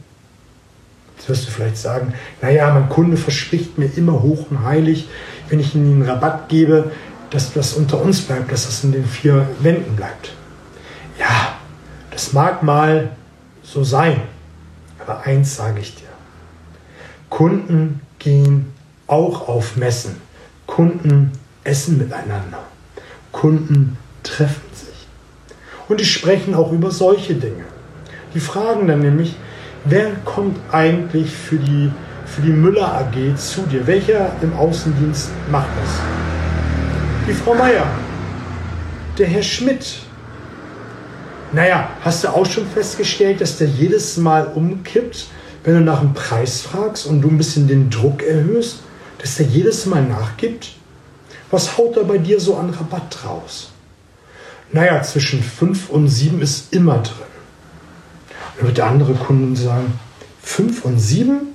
Jetzt 1.23 1.29
wirst 1.29 1.47
du 1.47 1.51
vielleicht 1.51 1.77
sagen, 1.77 2.13
naja, 2.41 2.69
mein 2.73 2.89
Kunde 2.89 3.15
verspricht 3.15 3.77
mir 3.77 3.85
immer 3.95 4.21
hoch 4.21 4.47
und 4.49 4.65
heilig, 4.65 5.07
wenn 5.47 5.61
ich 5.61 5.73
ihm 5.73 5.85
einen 5.85 6.01
Rabatt 6.01 6.49
gebe, 6.49 6.91
dass 7.29 7.53
das 7.53 7.75
unter 7.75 8.01
uns 8.01 8.19
bleibt, 8.19 8.51
dass 8.51 8.65
das 8.65 8.83
in 8.83 8.91
den 8.91 9.05
vier 9.05 9.47
Wänden 9.61 9.95
bleibt. 9.95 10.33
Ja, 11.17 11.53
das 12.11 12.33
mag 12.33 12.61
mal 12.61 13.11
so 13.63 13.85
sein, 13.85 14.19
aber 14.99 15.21
eins 15.21 15.55
sage 15.55 15.79
ich 15.79 15.95
dir. 15.95 16.09
Kunden 17.29 18.01
gehen 18.19 18.73
auch 19.07 19.47
auf 19.47 19.77
Messen. 19.77 20.17
Kunden 20.67 21.31
essen 21.63 21.99
miteinander. 21.99 22.63
Kunden 23.31 23.97
treffen 24.23 24.69
sich. 24.73 25.07
Und 25.87 26.01
die 26.01 26.05
sprechen 26.05 26.53
auch 26.53 26.73
über 26.73 26.91
solche 26.91 27.35
Dinge. 27.35 27.63
Die 28.33 28.41
fragen 28.41 28.89
dann 28.89 28.99
nämlich, 28.99 29.37
wer 29.85 30.11
kommt 30.25 30.59
eigentlich 30.71 31.31
für 31.31 31.57
die, 31.57 31.91
für 32.25 32.41
die 32.41 32.51
Müller 32.51 32.93
AG 32.93 33.35
zu 33.37 33.61
dir? 33.63 33.85
Welcher 33.87 34.31
im 34.41 34.53
Außendienst 34.53 35.29
macht 35.51 35.69
das? 35.81 35.91
Die 37.27 37.33
Frau 37.33 37.53
Meier, 37.53 37.85
der 39.17 39.27
Herr 39.27 39.43
Schmidt. 39.43 39.99
Naja, 41.51 41.89
hast 42.01 42.23
du 42.23 42.29
auch 42.29 42.45
schon 42.45 42.65
festgestellt, 42.67 43.41
dass 43.41 43.57
der 43.57 43.67
jedes 43.67 44.17
Mal 44.17 44.47
umkippt, 44.47 45.27
wenn 45.63 45.75
du 45.75 45.81
nach 45.81 45.99
dem 45.99 46.13
Preis 46.13 46.61
fragst 46.61 47.05
und 47.05 47.21
du 47.21 47.29
ein 47.29 47.37
bisschen 47.37 47.67
den 47.67 47.89
Druck 47.89 48.23
erhöhst, 48.23 48.79
dass 49.19 49.35
der 49.35 49.45
jedes 49.45 49.85
Mal 49.85 50.03
nachgibt? 50.03 50.71
Was 51.51 51.77
haut 51.77 51.95
er 51.95 52.03
bei 52.05 52.17
dir 52.17 52.39
so 52.39 52.57
an 52.57 52.71
Rabatt 52.71 53.19
raus? 53.25 53.71
Naja, 54.71 55.01
zwischen 55.03 55.43
5 55.43 55.89
und 55.89 56.07
7 56.07 56.41
ist 56.41 56.73
immer 56.73 56.97
drin. 56.97 57.32
Wird 58.59 58.77
der 58.77 58.87
andere 58.87 59.13
Kunde 59.13 59.59
sagen, 59.59 59.99
5 60.41 60.85
und 60.85 60.99
7? 60.99 61.47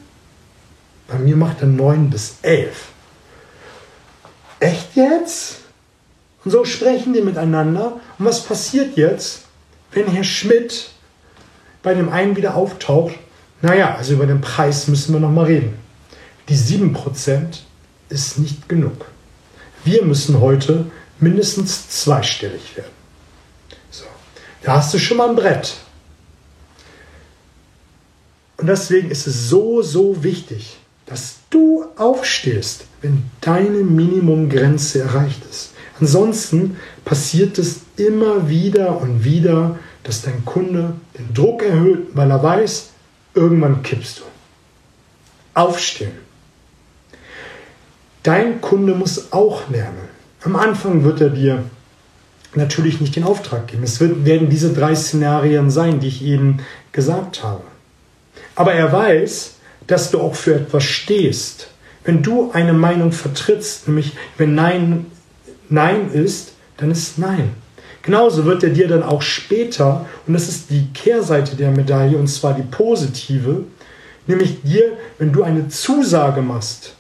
Bei 1.06 1.18
mir 1.18 1.36
macht 1.36 1.60
er 1.60 1.68
9 1.68 2.10
bis 2.10 2.36
11. 2.42 2.88
Echt 4.60 4.96
jetzt? 4.96 5.60
Und 6.44 6.50
so 6.50 6.64
sprechen 6.64 7.12
die 7.12 7.20
miteinander. 7.20 8.00
Und 8.18 8.24
was 8.24 8.42
passiert 8.42 8.96
jetzt, 8.96 9.42
wenn 9.92 10.06
Herr 10.06 10.24
Schmidt 10.24 10.90
bei 11.82 11.94
dem 11.94 12.08
einen 12.08 12.36
wieder 12.36 12.54
auftaucht? 12.54 13.14
Naja, 13.62 13.94
also 13.94 14.14
über 14.14 14.26
den 14.26 14.40
Preis 14.40 14.88
müssen 14.88 15.12
wir 15.12 15.20
nochmal 15.20 15.46
reden. 15.46 15.78
Die 16.48 16.56
7% 16.56 17.58
ist 18.08 18.38
nicht 18.38 18.68
genug. 18.68 19.06
Wir 19.84 20.04
müssen 20.04 20.40
heute 20.40 20.86
mindestens 21.20 21.88
zweistellig 21.88 22.76
werden. 22.76 22.92
So, 23.90 24.04
da 24.62 24.76
hast 24.76 24.94
du 24.94 24.98
schon 24.98 25.16
mal 25.16 25.28
ein 25.28 25.36
Brett. 25.36 25.74
Und 28.58 28.66
deswegen 28.66 29.10
ist 29.10 29.26
es 29.26 29.48
so, 29.48 29.82
so 29.82 30.22
wichtig, 30.22 30.78
dass 31.06 31.36
du 31.48 31.86
aufstehst, 31.96 32.84
wenn 33.00 33.24
deine 33.40 33.78
Minimumgrenze 33.78 35.00
erreicht 35.00 35.40
ist. 35.48 35.70
Ansonsten 36.00 36.76
passiert 37.04 37.58
es 37.58 37.80
immer 37.96 38.48
wieder 38.48 39.00
und 39.00 39.24
wieder, 39.24 39.78
dass 40.02 40.22
dein 40.22 40.44
Kunde 40.44 40.94
den 41.16 41.32
Druck 41.32 41.62
erhöht, 41.62 42.08
weil 42.14 42.30
er 42.30 42.42
weiß, 42.42 42.90
irgendwann 43.34 43.82
kippst 43.82 44.18
du. 44.18 44.22
Aufstehen. 45.54 46.12
Dein 48.22 48.60
Kunde 48.60 48.94
muss 48.94 49.32
auch 49.32 49.70
lernen. 49.70 50.08
Am 50.44 50.56
Anfang 50.56 51.04
wird 51.04 51.20
er 51.20 51.30
dir 51.30 51.64
natürlich 52.54 53.00
nicht 53.00 53.16
den 53.16 53.24
Auftrag 53.24 53.68
geben. 53.68 53.84
Es 53.84 54.00
werden 54.00 54.50
diese 54.50 54.72
drei 54.72 54.94
Szenarien 54.94 55.70
sein, 55.70 56.00
die 56.00 56.08
ich 56.08 56.24
eben 56.24 56.58
gesagt 56.92 57.42
habe. 57.42 57.62
Aber 58.58 58.72
er 58.72 58.92
weiß, 58.92 59.54
dass 59.86 60.10
du 60.10 60.20
auch 60.20 60.34
für 60.34 60.56
etwas 60.56 60.82
stehst. 60.82 61.68
Wenn 62.02 62.24
du 62.24 62.50
eine 62.50 62.72
Meinung 62.72 63.12
vertrittst, 63.12 63.86
nämlich 63.86 64.16
wenn 64.36 64.56
Nein 64.56 65.06
Nein 65.68 66.10
ist, 66.10 66.54
dann 66.76 66.90
ist 66.90 67.18
Nein. 67.18 67.50
Genauso 68.02 68.46
wird 68.46 68.64
er 68.64 68.70
dir 68.70 68.88
dann 68.88 69.04
auch 69.04 69.22
später, 69.22 70.06
und 70.26 70.34
das 70.34 70.48
ist 70.48 70.70
die 70.70 70.88
Kehrseite 70.92 71.54
der 71.54 71.70
Medaille, 71.70 72.18
und 72.18 72.26
zwar 72.26 72.54
die 72.54 72.62
positive, 72.62 73.62
nämlich 74.26 74.62
dir, 74.62 74.98
wenn 75.18 75.32
du 75.32 75.44
eine 75.44 75.68
Zusage 75.68 76.42
machst, 76.42 76.94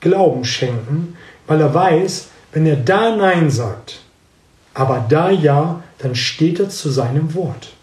Glauben 0.00 0.46
schenken, 0.46 1.14
weil 1.46 1.60
er 1.60 1.74
weiß, 1.74 2.28
wenn 2.52 2.64
er 2.64 2.76
da 2.76 3.14
Nein 3.14 3.50
sagt, 3.50 4.00
aber 4.72 5.04
da 5.06 5.30
Ja, 5.30 5.82
dann 5.98 6.14
steht 6.14 6.58
er 6.58 6.70
zu 6.70 6.88
seinem 6.88 7.34
Wort. 7.34 7.75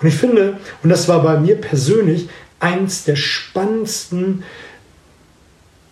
Und 0.00 0.08
ich 0.08 0.14
finde, 0.14 0.58
und 0.82 0.90
das 0.90 1.08
war 1.08 1.22
bei 1.22 1.38
mir 1.38 1.56
persönlich 1.56 2.28
eins 2.60 3.04
der 3.04 3.16
spannendsten 3.16 4.44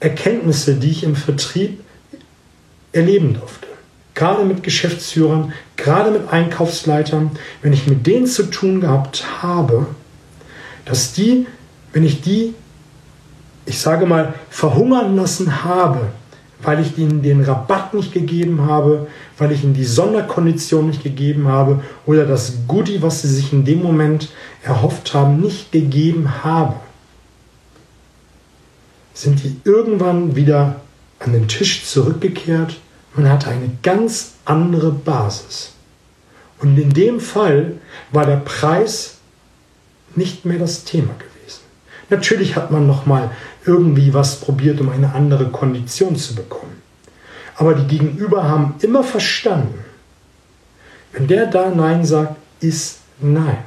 Erkenntnisse, 0.01 0.75
die 0.75 0.91
ich 0.91 1.05
im 1.05 1.17
Vertrieb 1.17 1.81
erleben 2.93 3.35
durfte. 3.35 3.67
Gerade 4.15 4.45
mit 4.45 4.63
Geschäftsführern, 4.63 5.53
gerade 5.77 6.11
mit 6.11 6.33
Einkaufsleitern, 6.33 7.31
wenn 7.63 7.73
ich 7.73 7.87
mit 7.87 8.07
denen 8.07 8.27
zu 8.27 8.45
tun 8.45 8.81
gehabt 8.81 9.43
habe, 9.43 9.87
dass 10.85 11.13
die, 11.13 11.47
wenn 11.93 12.05
ich 12.05 12.23
die, 12.23 12.55
ich 13.67 13.79
sage 13.79 14.07
mal, 14.07 14.35
verhungern 14.49 15.17
lassen 15.17 15.65
habe, 15.65 16.13
weil 16.63 16.81
ich 16.81 16.97
ihnen 16.97 17.23
den 17.23 17.45
Rabatt 17.45 17.95
nicht 17.95 18.13
gegeben 18.13 18.63
habe, 18.63 19.07
weil 19.39 19.53
ich 19.53 19.63
ihnen 19.63 19.75
die 19.75 19.85
Sonderkondition 19.85 20.87
nicht 20.87 21.03
gegeben 21.03 21.49
habe 21.49 21.83
oder 22.07 22.25
das 22.25 22.55
Goodie, 22.67 23.03
was 23.03 23.23
sie 23.23 23.29
sich 23.29 23.53
in 23.53 23.65
dem 23.65 23.83
Moment 23.83 24.31
erhofft 24.63 25.15
haben, 25.15 25.41
nicht 25.41 25.73
gegeben 25.73 26.45
habe, 26.45 26.77
sind 29.13 29.43
die 29.43 29.57
irgendwann 29.65 30.37
wieder 30.37 30.81
an 31.21 31.33
den 31.33 31.49
Tisch 31.49 31.85
zurückgekehrt 31.85 32.77
und 33.17 33.29
hatte 33.29 33.49
eine 33.49 33.71
ganz 33.83 34.35
andere 34.45 34.91
Basis. 34.91 35.73
Und 36.59 36.79
in 36.79 36.91
dem 36.91 37.21
Fall 37.21 37.73
war 38.13 38.27
der 38.27 38.37
Preis 38.37 39.19
nicht 40.15 40.45
mehr 40.45 40.59
das 40.59 40.85
Thema 40.85 41.15
gewesen. 41.15 41.61
Natürlich 42.09 42.57
hat 42.57 42.71
man 42.71 42.87
noch 42.87 43.07
mal 43.07 43.31
irgendwie 43.67 44.15
was 44.15 44.41
probiert, 44.41 44.81
um 44.81 44.89
eine 44.91 45.15
andere 45.15 45.49
Kondition 45.49 46.17
zu 46.17 46.35
bekommen. 46.35 46.83
Aber 47.57 47.75
die 47.75 47.87
Gegenüber 47.87 48.45
haben 48.45 48.75
immer 48.81 49.03
verstanden, 49.03 49.79
wenn 51.13 51.27
der 51.27 51.47
da 51.47 51.71
Nein 51.71 52.05
sagt, 52.05 52.37
ist 52.61 52.99
Nein. 53.21 53.59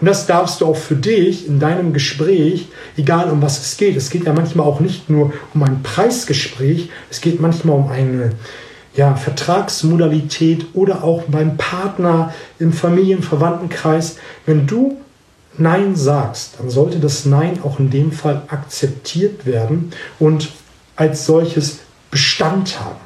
Und 0.00 0.06
das 0.06 0.26
darfst 0.26 0.60
du 0.60 0.66
auch 0.66 0.76
für 0.76 0.94
dich 0.94 1.46
in 1.46 1.58
deinem 1.58 1.92
Gespräch, 1.92 2.68
egal 2.96 3.30
um 3.30 3.40
was 3.40 3.60
es 3.60 3.76
geht. 3.76 3.96
Es 3.96 4.10
geht 4.10 4.24
ja 4.24 4.32
manchmal 4.32 4.66
auch 4.66 4.80
nicht 4.80 5.08
nur 5.08 5.32
um 5.54 5.62
ein 5.62 5.82
Preisgespräch, 5.82 6.90
es 7.10 7.20
geht 7.20 7.40
manchmal 7.40 7.76
um 7.76 7.88
eine 7.88 8.32
ja, 8.94 9.14
Vertragsmodalität 9.14 10.66
oder 10.74 11.04
auch 11.04 11.24
beim 11.28 11.56
Partner 11.56 12.34
im 12.58 12.72
Familienverwandtenkreis. 12.72 14.16
Wenn 14.44 14.66
du 14.66 14.98
Nein 15.58 15.96
sagst, 15.96 16.54
dann 16.58 16.70
sollte 16.70 16.98
das 16.98 17.24
Nein 17.24 17.60
auch 17.62 17.78
in 17.78 17.90
dem 17.90 18.12
Fall 18.12 18.42
akzeptiert 18.48 19.46
werden 19.46 19.92
und 20.18 20.50
als 20.96 21.26
solches 21.26 21.80
Bestand 22.10 22.80
haben. 22.80 23.00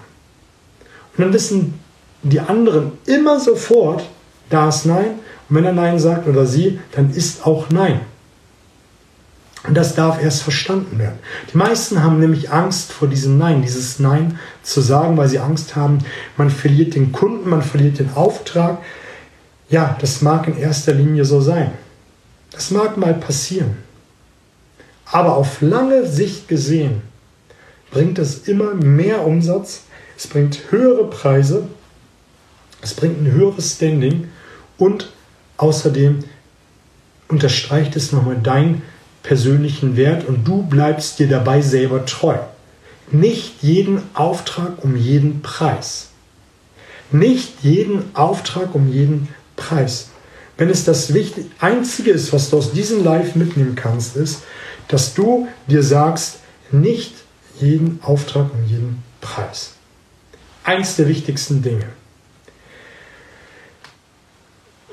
Und 1.17 1.25
dann 1.25 1.33
wissen 1.33 1.75
die 2.23 2.41
anderen 2.41 2.93
immer 3.07 3.41
sofort, 3.41 4.05
da 4.49 4.69
ist 4.69 4.87
Nein. 4.87 5.19
Und 5.49 5.57
wenn 5.57 5.65
er 5.65 5.73
Nein 5.73 5.99
sagt 5.99 6.29
oder 6.29 6.47
sie, 6.47 6.81
dann 6.93 7.11
ist 7.11 7.47
auch 7.47 7.71
Nein. 7.71 8.01
Und 9.67 9.75
das 9.77 9.95
darf 9.95 10.23
erst 10.23 10.43
verstanden 10.43 10.99
werden. 10.99 11.19
Die 11.53 11.57
meisten 11.59 12.03
haben 12.03 12.19
nämlich 12.19 12.51
Angst 12.51 12.93
vor 12.93 13.09
diesem 13.09 13.37
Nein, 13.37 13.61
dieses 13.63 13.99
Nein 13.99 14.39
zu 14.63 14.81
sagen, 14.81 15.17
weil 15.17 15.29
sie 15.29 15.39
Angst 15.39 15.77
haben, 15.77 15.99
man 16.39 16.49
verliert 16.49 16.95
den 16.95 17.13
Kunden, 17.13 17.51
man 17.51 17.63
verliert 17.63 17.99
den 17.99 18.15
Auftrag. 18.15 18.79
Ja, 19.69 19.97
das 20.01 20.23
mag 20.23 20.49
in 20.49 20.57
erster 20.57 20.95
Linie 20.95 21.27
so 21.27 21.41
sein. 21.41 21.73
Das 22.51 22.71
mag 22.71 22.97
mal 22.97 23.15
passieren. 23.15 23.77
Aber 25.05 25.37
auf 25.37 25.61
lange 25.61 26.07
Sicht 26.07 26.49
gesehen 26.49 27.03
bringt 27.91 28.19
es 28.19 28.47
immer 28.49 28.75
mehr 28.75 29.27
Umsatz, 29.27 29.83
es 30.17 30.27
bringt 30.27 30.71
höhere 30.71 31.09
Preise, 31.11 31.67
es 32.83 32.95
bringt 32.95 33.21
ein 33.21 33.33
höheres 33.33 33.75
Standing 33.75 34.29
und 34.79 35.13
außerdem 35.57 36.25
unterstreicht 37.29 37.97
es 37.97 38.13
nochmal 38.13 38.39
deinen 38.39 38.83
persönlichen 39.23 39.97
Wert 39.97 40.27
und 40.27 40.45
du 40.45 40.63
bleibst 40.63 41.19
dir 41.19 41.29
dabei 41.29 41.61
selber 41.61 42.07
treu. 42.07 42.37
Nicht 43.11 43.63
jeden 43.63 44.03
Auftrag 44.15 44.85
um 44.85 44.97
jeden 44.97 45.43
Preis. 45.43 46.11
Nicht 47.11 47.63
jeden 47.63 48.15
Auftrag 48.15 48.75
um 48.75 48.91
jeden 48.91 49.29
Preis. 49.57 50.11
Wenn 50.61 50.69
es 50.69 50.85
das 50.85 51.11
Einzige 51.59 52.11
ist, 52.11 52.35
was 52.35 52.51
du 52.51 52.59
aus 52.59 52.73
diesem 52.73 53.03
Live 53.03 53.35
mitnehmen 53.35 53.75
kannst, 53.77 54.15
ist, 54.15 54.43
dass 54.89 55.15
du 55.15 55.49
dir 55.67 55.83
sagst, 55.83 56.41
nicht 56.71 57.15
jeden 57.59 57.99
Auftrag 58.03 58.51
um 58.53 58.67
jeden 58.67 59.03
Preis. 59.23 59.73
Eins 60.63 60.97
der 60.97 61.09
wichtigsten 61.09 61.63
Dinge. 61.63 61.87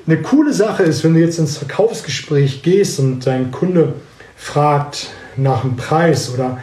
Eine 0.06 0.22
coole 0.22 0.54
Sache 0.54 0.84
ist, 0.84 1.04
wenn 1.04 1.12
du 1.12 1.20
jetzt 1.20 1.38
ins 1.38 1.58
Verkaufsgespräch 1.58 2.62
gehst 2.62 2.98
und 2.98 3.26
dein 3.26 3.50
Kunde 3.50 3.92
fragt 4.38 5.10
nach 5.36 5.60
dem 5.60 5.76
Preis 5.76 6.32
oder 6.32 6.62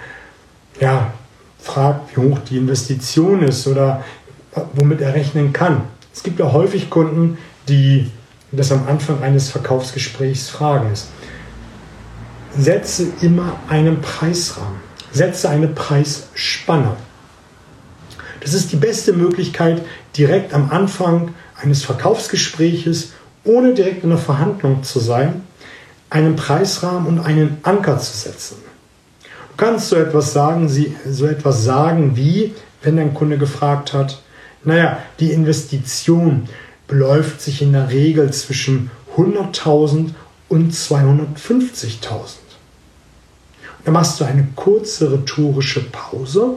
ja, 0.82 1.13
fragt, 1.60 2.18
wie 2.18 2.22
hoch 2.22 2.39
die 2.39 2.58
Investition 2.58 3.44
ist 3.44 3.68
oder 3.68 4.04
womit 4.74 5.02
er 5.02 5.13
rechnen 5.13 5.54
kann. 5.54 5.84
Es 6.12 6.24
gibt 6.24 6.39
ja 6.39 6.52
häufig 6.52 6.89
Kunden, 6.89 7.38
die 7.70 8.10
das 8.56 8.72
am 8.72 8.88
Anfang 8.88 9.22
eines 9.22 9.50
Verkaufsgesprächs 9.50 10.50
fragen 10.50 10.91
ist. 10.91 11.08
Setze 12.58 13.08
immer 13.22 13.60
einen 13.68 14.02
Preisrahmen. 14.02 14.80
Setze 15.12 15.50
eine 15.50 15.68
Preisspanne. 15.68 16.96
Das 18.41 18.54
ist 18.54 18.72
die 18.72 18.78
beste 18.78 19.13
Möglichkeit, 19.13 19.82
direkt 20.15 20.54
am 20.54 20.70
Anfang 20.70 21.34
eines 21.62 21.84
Verkaufsgespräches, 21.84 23.13
ohne 23.44 23.74
direkt 23.74 24.04
in 24.04 24.12
einer 24.12 24.20
Verhandlung 24.20 24.84
zu 24.84 25.00
sein, 25.00 25.44
einen 26.10 26.36
Preisrahmen 26.36 27.08
und 27.08 27.20
einen 27.26 27.58
Anker 27.63 27.98
zu 27.98 28.15
setzen. 28.15 28.58
Du 29.24 29.65
kannst 29.65 29.89
so 29.89 29.96
etwas 29.96 30.34
sagen, 30.34 30.70
so 30.70 31.26
etwas 31.26 31.63
sagen 31.63 32.15
wie, 32.15 32.54
wenn 32.84 32.98
dein 32.98 33.13
Kunde 33.13 33.38
gefragt 33.38 33.94
hat, 33.94 34.22
naja, 34.63 35.00
die 35.20 35.32
Investition 35.32 36.50
beläuft 36.88 37.41
sich 37.41 37.62
in 37.62 37.74
der 37.74 37.89
Regel 37.89 38.32
zwischen 38.32 38.91
100.000 39.17 40.12
und 40.50 40.74
250.000. 40.74 42.45
Dann 43.84 43.93
machst 43.93 44.19
du 44.19 44.26
eine 44.26 44.48
kurze 44.56 45.12
rhetorische 45.12 45.82
Pause, 45.91 46.56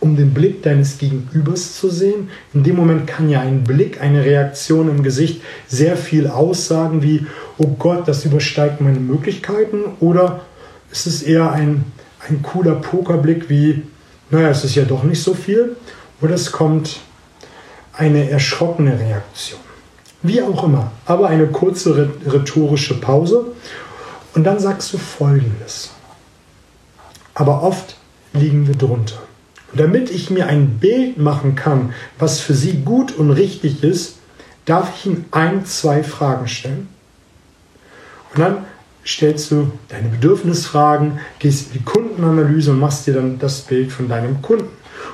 um 0.00 0.16
den 0.16 0.34
Blick 0.34 0.62
deines 0.62 0.98
Gegenübers 0.98 1.76
zu 1.78 1.88
sehen. 1.88 2.28
In 2.52 2.62
dem 2.62 2.76
Moment 2.76 3.06
kann 3.06 3.30
ja 3.30 3.40
ein 3.40 3.64
Blick, 3.64 4.00
eine 4.00 4.24
Reaktion 4.24 4.88
im 4.88 5.02
Gesicht 5.02 5.42
sehr 5.68 5.96
viel 5.96 6.26
aussagen, 6.26 7.02
wie, 7.02 7.26
oh 7.58 7.68
Gott, 7.78 8.06
das 8.08 8.24
übersteigt 8.24 8.80
meine 8.80 9.00
Möglichkeiten. 9.00 9.84
Oder 10.00 10.42
ist 10.90 11.06
es 11.06 11.22
eher 11.22 11.52
ein, 11.52 11.84
ein 12.28 12.42
cooler 12.42 12.74
Pokerblick 12.74 13.48
wie, 13.48 13.82
naja, 14.30 14.50
es 14.50 14.64
ist 14.64 14.74
ja 14.74 14.84
doch 14.84 15.04
nicht 15.04 15.22
so 15.22 15.34
viel. 15.34 15.76
Oder 16.20 16.34
es 16.34 16.52
kommt 16.52 17.00
eine 17.92 18.30
erschrockene 18.30 18.98
Reaktion. 18.98 19.60
Wie 20.22 20.40
auch 20.40 20.64
immer, 20.64 20.92
aber 21.04 21.28
eine 21.28 21.48
kurze 21.48 22.10
rhetorische 22.26 23.00
Pause 23.00 23.46
und 24.34 24.44
dann 24.44 24.58
sagst 24.58 24.92
du 24.92 24.98
Folgendes. 24.98 25.90
Aber 27.34 27.62
oft 27.62 27.96
liegen 28.32 28.66
wir 28.66 28.74
drunter. 28.76 29.20
Und 29.72 29.80
damit 29.80 30.10
ich 30.10 30.30
mir 30.30 30.46
ein 30.46 30.78
Bild 30.78 31.18
machen 31.18 31.54
kann, 31.54 31.92
was 32.18 32.40
für 32.40 32.54
Sie 32.54 32.82
gut 32.84 33.16
und 33.16 33.30
richtig 33.30 33.82
ist, 33.82 34.16
darf 34.64 34.92
ich 34.94 35.06
Ihnen 35.06 35.24
ein, 35.30 35.64
zwei 35.66 36.02
Fragen 36.02 36.46
stellen. 36.46 36.88
Und 38.34 38.40
dann 38.40 38.64
stellst 39.04 39.50
du 39.50 39.72
deine 39.88 40.08
Bedürfnisfragen, 40.08 41.18
gehst 41.38 41.68
in 41.68 41.72
die 41.72 41.84
Kundenanalyse 41.84 42.70
und 42.70 42.80
machst 42.80 43.06
dir 43.06 43.14
dann 43.14 43.38
das 43.38 43.62
Bild 43.62 43.90
von 43.90 44.08
deinem 44.08 44.40
Kunden. 44.40 44.68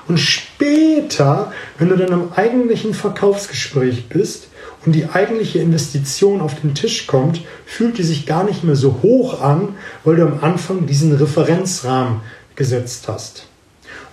Und 0.07 0.18
später, 0.18 1.53
wenn 1.79 1.88
du 1.88 1.96
dann 1.96 2.12
im 2.12 2.33
eigentlichen 2.35 2.94
Verkaufsgespräch 2.94 4.09
bist 4.09 4.48
und 4.85 4.92
die 4.92 5.07
eigentliche 5.07 5.59
Investition 5.59 6.40
auf 6.40 6.61
den 6.61 6.74
Tisch 6.74 7.07
kommt, 7.07 7.42
fühlt 7.66 7.98
die 7.98 8.03
sich 8.03 8.27
gar 8.27 8.44
nicht 8.44 8.64
mehr 8.64 8.77
so 8.77 9.01
hoch 9.03 9.40
an, 9.40 9.77
weil 10.05 10.16
du 10.16 10.22
am 10.22 10.38
Anfang 10.40 10.87
diesen 10.87 11.14
Referenzrahmen 11.14 12.20
gesetzt 12.57 13.09
hast. 13.09 13.46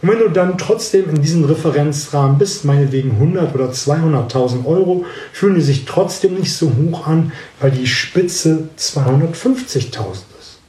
Und 0.02 0.10
wenn 0.10 0.20
du 0.20 0.30
dann 0.30 0.58
trotzdem 0.58 1.10
in 1.10 1.22
diesem 1.22 1.46
Referenzrahmen 1.46 2.38
bist, 2.38 2.66
meinetwegen 2.66 3.12
100 3.12 3.56
oder 3.56 3.70
200.000 3.70 4.66
Euro, 4.66 5.06
fühlen 5.32 5.56
die 5.56 5.62
sich 5.62 5.86
trotzdem 5.86 6.36
nicht 6.36 6.54
so 6.54 6.72
hoch 6.76 7.08
an, 7.08 7.32
weil 7.60 7.72
die 7.72 7.88
Spitze 7.88 8.70
250.000 8.78 10.12
ist. 10.40 10.60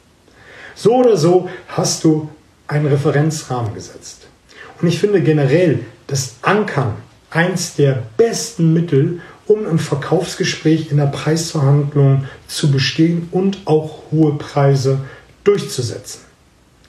So 0.75 0.95
oder 0.95 1.17
so 1.17 1.51
hast 1.69 2.05
du 2.05 2.31
einen 2.67 2.87
Referenzrahmen 2.87 3.75
gesetzt. 3.75 4.27
Und 4.81 4.89
ich 4.89 4.99
finde 4.99 5.23
generell 5.23 5.81
das 6.07 6.37
Ankern 6.43 6.95
eins 7.31 7.75
der 7.75 8.03
besten 8.17 8.73
Mittel, 8.73 9.21
um 9.47 9.67
im 9.67 9.79
Verkaufsgespräch 9.79 10.91
in 10.91 10.97
der 10.97 11.07
Preisverhandlung 11.07 12.25
zu 12.49 12.71
bestehen 12.71 13.29
und 13.31 13.59
auch 13.65 14.03
hohe 14.11 14.35
Preise 14.35 15.01
durchzusetzen. 15.45 16.21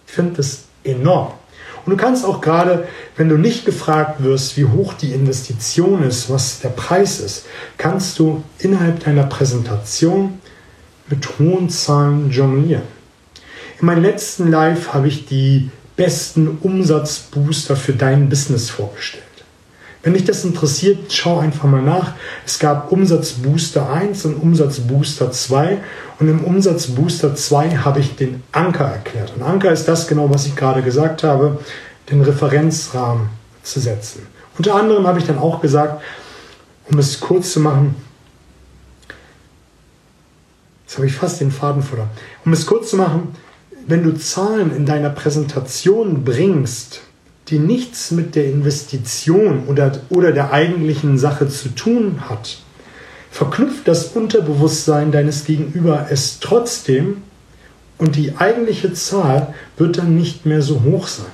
Ich 0.08 0.14
finde 0.14 0.38
das 0.38 0.64
enorm. 0.84 1.34
Und 1.86 1.92
du 1.92 1.98
kannst 1.98 2.26
auch 2.26 2.42
gerade, 2.42 2.88
wenn 3.16 3.30
du 3.30 3.38
nicht 3.38 3.66
gefragt 3.66 4.22
wirst, 4.22 4.58
wie 4.58 4.66
hoch 4.66 4.94
die 4.94 5.14
Investition 5.14 6.04
ist, 6.04 6.30
was 6.30 6.60
der 6.60 6.70
Preis 6.70 7.20
ist, 7.22 7.46
kannst 7.78 8.20
du 8.20 8.44
innerhalb 8.60 9.04
deiner 9.04 9.24
Präsentation 9.24 10.40
mit 11.10 11.40
hohen 11.40 11.70
Zahlen 11.70 12.30
jonglieren. 12.30 12.84
In 13.80 13.86
meinem 13.86 14.04
letzten 14.04 14.50
Live 14.50 14.94
habe 14.94 15.08
ich 15.08 15.28
die 15.28 15.70
besten 15.98 16.60
Umsatzbooster 16.62 17.76
für 17.76 17.94
dein 17.94 18.30
Business 18.30 18.70
vorgestellt. 18.70 19.24
Wenn 20.04 20.14
dich 20.14 20.24
das 20.24 20.46
interessiert, 20.46 21.12
schau 21.12 21.40
einfach 21.40 21.66
mal 21.66 21.82
nach. 21.82 22.14
Es 22.46 22.60
gab 22.60 22.94
Umsatzbooster 22.94 23.92
1 23.92 24.24
und 24.24 24.36
Umsatzbooster 24.36 25.32
2 25.32 25.80
und 26.20 26.30
im 26.30 26.46
Umsatzbooster 26.46 27.36
2 27.36 27.78
habe 27.80 28.00
ich 28.00 28.16
den 28.16 28.42
Anker 28.54 28.86
erklärt. 28.86 29.34
Und 29.36 29.44
Anker 29.44 29.72
ist 29.72 29.86
das 29.86 30.08
genau, 30.08 30.34
was 30.34 30.46
ich 30.46 30.56
gerade 30.56 30.82
gesagt 30.82 31.24
habe, 31.24 31.60
den 32.10 32.22
Referenzrahmen 32.22 33.30
zu 33.64 33.82
setzen. 33.82 34.26
Unter 34.58 34.76
anderem 34.76 35.06
habe 35.06 35.20
ich 35.20 35.26
dann 35.26 35.40
auch 35.40 35.60
gesagt, 35.60 36.02
um 36.90 36.98
es 37.00 37.20
kurz 37.20 37.52
zu 37.52 37.60
machen, 37.60 37.96
jetzt 40.86 40.96
habe 40.96 41.08
ich 41.08 41.14
fast 41.14 41.42
den 41.42 41.52
Faden 41.52 41.84
vor. 41.84 42.08
Um 42.46 42.54
es 42.54 42.66
kurz 42.66 42.92
zu 42.92 42.96
machen, 42.96 43.36
wenn 43.88 44.04
du 44.04 44.14
Zahlen 44.16 44.76
in 44.76 44.86
deiner 44.86 45.10
Präsentation 45.10 46.24
bringst, 46.24 47.02
die 47.48 47.60
nichts 47.60 48.12
mit 48.12 48.36
der 48.36 48.46
Investition 48.46 49.68
oder, 49.68 49.94
oder 50.10 50.34
der 50.34 50.52
eigentlichen 50.52 51.18
Sache 51.18 51.48
zu 51.48 51.70
tun 51.70 52.22
hat, 52.30 52.58
verknüpft 53.32 53.88
das 53.88 54.08
Unterbewusstsein 54.08 55.12
deines 55.12 55.46
Gegenüber 55.46 56.08
es 56.10 56.40
trotzdem 56.40 57.24
und 57.98 58.18
die 58.18 58.36
eigentliche 58.38 58.94
Zahl 58.94 59.54
wird 59.78 59.98
dann 59.98 60.16
nicht 60.16 60.46
mehr 60.46 60.62
so 60.62 60.84
hoch 60.84 61.08
sein. 61.08 61.26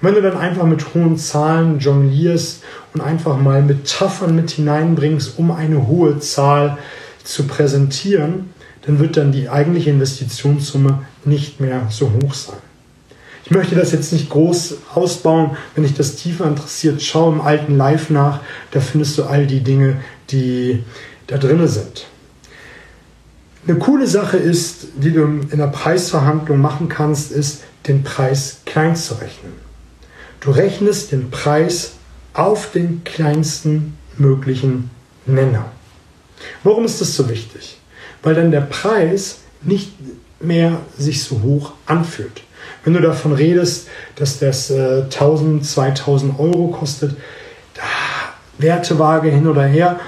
Und 0.00 0.08
wenn 0.08 0.14
du 0.14 0.22
dann 0.22 0.36
einfach 0.36 0.64
mit 0.64 0.94
hohen 0.94 1.16
Zahlen 1.16 1.80
jonglierst 1.80 2.62
und 2.94 3.00
einfach 3.00 3.38
mal 3.38 3.62
Metaphern 3.62 4.36
mit 4.36 4.50
hineinbringst, 4.50 5.38
um 5.38 5.50
eine 5.50 5.88
hohe 5.88 6.20
Zahl 6.20 6.78
zu 7.24 7.44
präsentieren, 7.44 8.50
dann 8.86 8.98
wird 9.00 9.16
dann 9.16 9.32
die 9.32 9.48
eigentliche 9.48 9.90
Investitionssumme 9.90 11.02
nicht 11.24 11.60
mehr 11.60 11.88
so 11.90 12.12
hoch 12.12 12.34
sein. 12.34 12.58
Ich 13.44 13.50
möchte 13.50 13.74
das 13.74 13.92
jetzt 13.92 14.12
nicht 14.12 14.30
groß 14.30 14.78
ausbauen. 14.94 15.56
Wenn 15.74 15.84
dich 15.84 15.94
das 15.94 16.16
tiefer 16.16 16.46
interessiert, 16.46 17.02
schau 17.02 17.30
im 17.30 17.40
alten 17.40 17.76
Live 17.76 18.10
nach. 18.10 18.40
Da 18.70 18.80
findest 18.80 19.18
du 19.18 19.24
all 19.24 19.46
die 19.46 19.60
Dinge, 19.60 19.98
die 20.30 20.82
da 21.26 21.38
drin 21.38 21.66
sind. 21.68 22.06
Eine 23.66 23.78
coole 23.78 24.06
Sache 24.06 24.36
ist, 24.36 24.88
die 24.96 25.12
du 25.12 25.22
in 25.22 25.58
der 25.58 25.66
Preisverhandlung 25.68 26.60
machen 26.60 26.88
kannst, 26.88 27.32
ist, 27.32 27.62
den 27.86 28.02
Preis 28.04 28.62
klein 28.64 28.94
zu 28.96 29.14
rechnen. 29.14 29.52
Du 30.40 30.50
rechnest 30.50 31.12
den 31.12 31.30
Preis 31.30 31.92
auf 32.34 32.70
den 32.72 33.02
kleinsten 33.04 33.96
möglichen 34.18 34.90
Nenner. 35.24 35.66
Warum 36.62 36.84
ist 36.84 37.00
das 37.00 37.14
so 37.14 37.28
wichtig? 37.28 37.78
Weil 38.26 38.34
dann 38.34 38.50
der 38.50 38.62
Preis 38.62 39.38
nicht 39.62 39.92
mehr 40.40 40.80
sich 40.98 41.22
so 41.22 41.42
hoch 41.42 41.74
anfühlt. 41.86 42.42
Wenn 42.82 42.94
du 42.94 43.00
davon 43.00 43.32
redest, 43.32 43.86
dass 44.16 44.40
das 44.40 44.68
äh, 44.68 45.02
1000, 45.02 45.64
2000 45.64 46.36
Euro 46.40 46.66
kostet, 46.66 47.16
da, 47.74 47.82
Wertewaage 48.58 49.30
hin 49.30 49.46
oder 49.46 49.62
her, 49.62 50.00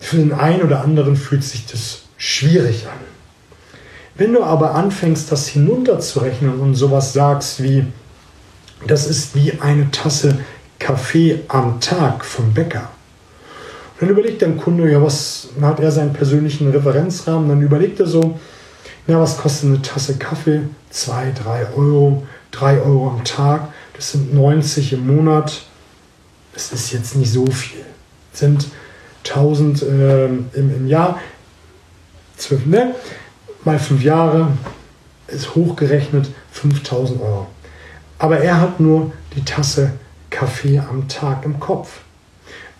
für 0.00 0.16
den 0.16 0.32
einen 0.32 0.62
oder 0.62 0.82
anderen 0.82 1.14
fühlt 1.14 1.44
sich 1.44 1.66
das 1.66 2.04
schwierig 2.16 2.86
an. 2.86 2.98
Wenn 4.14 4.32
du 4.32 4.42
aber 4.42 4.74
anfängst, 4.74 5.30
das 5.30 5.46
hinunterzurechnen 5.46 6.58
und 6.58 6.74
sowas 6.74 7.12
sagst 7.12 7.62
wie, 7.62 7.84
das 8.86 9.06
ist 9.06 9.34
wie 9.34 9.60
eine 9.60 9.90
Tasse 9.90 10.38
Kaffee 10.78 11.40
am 11.48 11.80
Tag 11.80 12.24
vom 12.24 12.54
Bäcker. 12.54 12.88
Dann 14.02 14.10
überlegt 14.10 14.42
dein 14.42 14.58
Kunde, 14.58 14.90
ja, 14.90 15.00
was 15.00 15.50
hat 15.60 15.78
er 15.78 15.92
seinen 15.92 16.12
persönlichen 16.12 16.68
Referenzrahmen? 16.72 17.48
Dann 17.48 17.62
überlegt 17.62 18.00
er 18.00 18.06
so, 18.06 18.36
ja, 19.06 19.20
was 19.20 19.38
kostet 19.38 19.68
eine 19.68 19.80
Tasse 19.80 20.18
Kaffee? 20.18 20.62
2, 20.90 21.32
3 21.44 21.66
Euro, 21.76 22.26
3 22.50 22.80
Euro 22.80 23.10
am 23.10 23.22
Tag. 23.22 23.68
Das 23.94 24.10
sind 24.10 24.34
90 24.34 24.94
im 24.94 25.06
Monat. 25.06 25.62
Das 26.52 26.72
ist 26.72 26.92
jetzt 26.92 27.14
nicht 27.14 27.30
so 27.30 27.46
viel. 27.46 27.84
Das 28.32 28.40
sind 28.40 28.66
1000 29.24 29.82
äh, 29.82 30.26
im, 30.26 30.50
im 30.54 30.88
Jahr. 30.88 31.20
12, 32.38 32.66
ne? 32.66 32.96
Mal 33.64 33.78
5 33.78 34.02
Jahre 34.02 34.48
ist 35.28 35.54
hochgerechnet 35.54 36.28
5000 36.50 37.20
Euro. 37.20 37.46
Aber 38.18 38.38
er 38.38 38.60
hat 38.60 38.80
nur 38.80 39.12
die 39.36 39.44
Tasse 39.44 39.92
Kaffee 40.28 40.80
am 40.80 41.06
Tag 41.06 41.44
im 41.44 41.60
Kopf. 41.60 42.00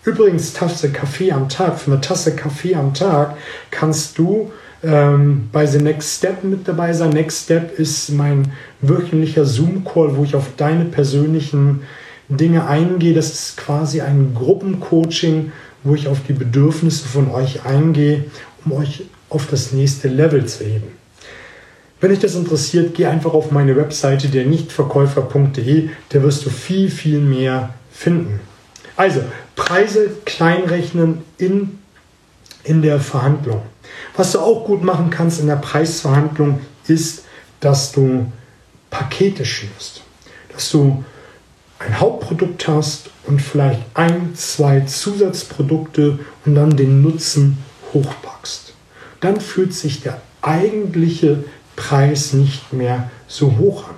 Übrigens, 0.04 0.52
Tasse 0.52 0.90
Kaffee 0.90 1.30
am 1.30 1.48
Tag, 1.48 1.78
für 1.78 1.92
eine 1.92 2.00
Tasse 2.00 2.34
Kaffee 2.34 2.74
am 2.74 2.92
Tag 2.92 3.36
kannst 3.70 4.18
du 4.18 4.50
ähm, 4.82 5.48
bei 5.52 5.64
The 5.64 5.78
Next 5.78 6.18
Step 6.18 6.42
mit 6.42 6.66
dabei 6.66 6.92
sein. 6.92 7.10
Next 7.10 7.44
Step 7.44 7.78
ist 7.78 8.10
mein 8.10 8.50
wöchentlicher 8.80 9.44
Zoom-Call, 9.44 10.16
wo 10.16 10.24
ich 10.24 10.34
auf 10.34 10.48
deine 10.56 10.86
persönlichen 10.86 11.82
Dinge 12.28 12.66
eingehe. 12.66 13.14
Das 13.14 13.32
ist 13.32 13.56
quasi 13.56 14.00
ein 14.00 14.34
Gruppencoaching, 14.34 15.52
wo 15.84 15.94
ich 15.94 16.08
auf 16.08 16.18
die 16.26 16.32
Bedürfnisse 16.32 17.06
von 17.06 17.30
euch 17.30 17.64
eingehe, 17.64 18.24
um 18.64 18.72
euch 18.72 19.04
auf 19.28 19.46
das 19.46 19.70
nächste 19.70 20.08
Level 20.08 20.46
zu 20.46 20.64
heben. 20.64 20.88
Wenn 22.00 22.10
dich 22.10 22.18
das 22.18 22.34
interessiert, 22.34 22.96
geh 22.96 23.06
einfach 23.06 23.32
auf 23.34 23.52
meine 23.52 23.76
Webseite 23.76 24.26
der 24.26 24.46
nichtverkäufer.de, 24.46 25.90
da 26.08 26.22
wirst 26.24 26.44
du 26.44 26.50
viel, 26.50 26.90
viel 26.90 27.20
mehr 27.20 27.74
finden. 27.92 28.40
Also, 29.02 29.24
Preise 29.56 30.10
kleinrechnen 30.24 31.24
in, 31.36 31.80
in 32.62 32.82
der 32.82 33.00
Verhandlung. 33.00 33.62
Was 34.16 34.30
du 34.30 34.38
auch 34.38 34.64
gut 34.64 34.84
machen 34.84 35.10
kannst 35.10 35.40
in 35.40 35.48
der 35.48 35.56
Preisverhandlung 35.56 36.60
ist, 36.86 37.24
dass 37.58 37.90
du 37.90 38.30
Pakete 38.90 39.44
schnürst. 39.44 40.02
Dass 40.52 40.70
du 40.70 41.02
ein 41.80 41.98
Hauptprodukt 41.98 42.68
hast 42.68 43.10
und 43.26 43.42
vielleicht 43.42 43.80
ein, 43.94 44.36
zwei 44.36 44.82
Zusatzprodukte 44.82 46.20
und 46.46 46.54
dann 46.54 46.76
den 46.76 47.02
Nutzen 47.02 47.58
hochpackst. 47.92 48.72
Dann 49.18 49.40
fühlt 49.40 49.74
sich 49.74 50.02
der 50.02 50.20
eigentliche 50.42 51.42
Preis 51.74 52.34
nicht 52.34 52.72
mehr 52.72 53.10
so 53.26 53.58
hoch 53.58 53.88
an. 53.88 53.96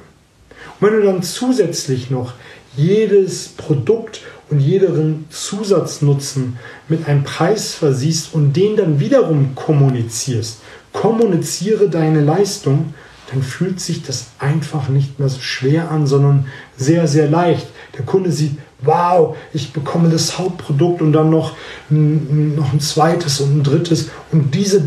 Und 0.81 0.87
wenn 0.87 1.01
du 1.01 1.05
dann 1.05 1.23
zusätzlich 1.23 2.09
noch 2.09 2.33
jedes 2.75 3.49
Produkt 3.49 4.23
und 4.55 4.61
jeden 4.61 5.27
Zusatznutzen 5.31 6.57
mit 6.89 7.09
einem 7.09 7.25
Preis 7.25 7.75
versiehst 7.75 8.35
und 8.35 8.53
den 8.53 8.77
dann 8.77 9.01
wiederum 9.01 9.57
kommunizierst, 9.57 10.61
kommuniziere 10.93 11.89
deine 11.89 12.21
Leistung, 12.21 12.95
dann 13.33 13.43
fühlt 13.43 13.81
sich 13.81 14.05
das 14.05 14.27
einfach 14.39 14.89
nicht 14.89 15.19
mehr 15.19 15.29
so 15.29 15.41
schwer 15.41 15.91
an, 15.91 16.07
sondern 16.07 16.47
sehr, 16.77 17.09
sehr 17.09 17.29
leicht. 17.29 17.67
Der 17.99 18.05
Kunde 18.05 18.31
sieht, 18.31 18.59
wow, 18.83 19.37
ich 19.53 19.73
bekomme 19.73 20.09
das 20.09 20.39
Hauptprodukt 20.39 21.03
und 21.03 21.13
dann 21.13 21.31
noch, 21.31 21.57
noch 21.89 22.73
ein 22.73 22.81
zweites 22.81 23.41
und 23.41 23.59
ein 23.59 23.63
drittes 23.65 24.11
und 24.31 24.55
diese 24.55 24.85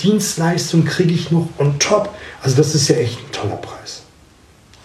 Dienstleistung 0.00 0.84
kriege 0.84 1.14
ich 1.14 1.30
noch 1.30 1.48
on 1.58 1.78
top. 1.78 2.12
Also 2.42 2.56
das 2.56 2.74
ist 2.74 2.88
ja 2.88 2.96
echt 2.96 3.18
ein 3.18 3.32
toller 3.32 3.56
Preis. 3.56 4.03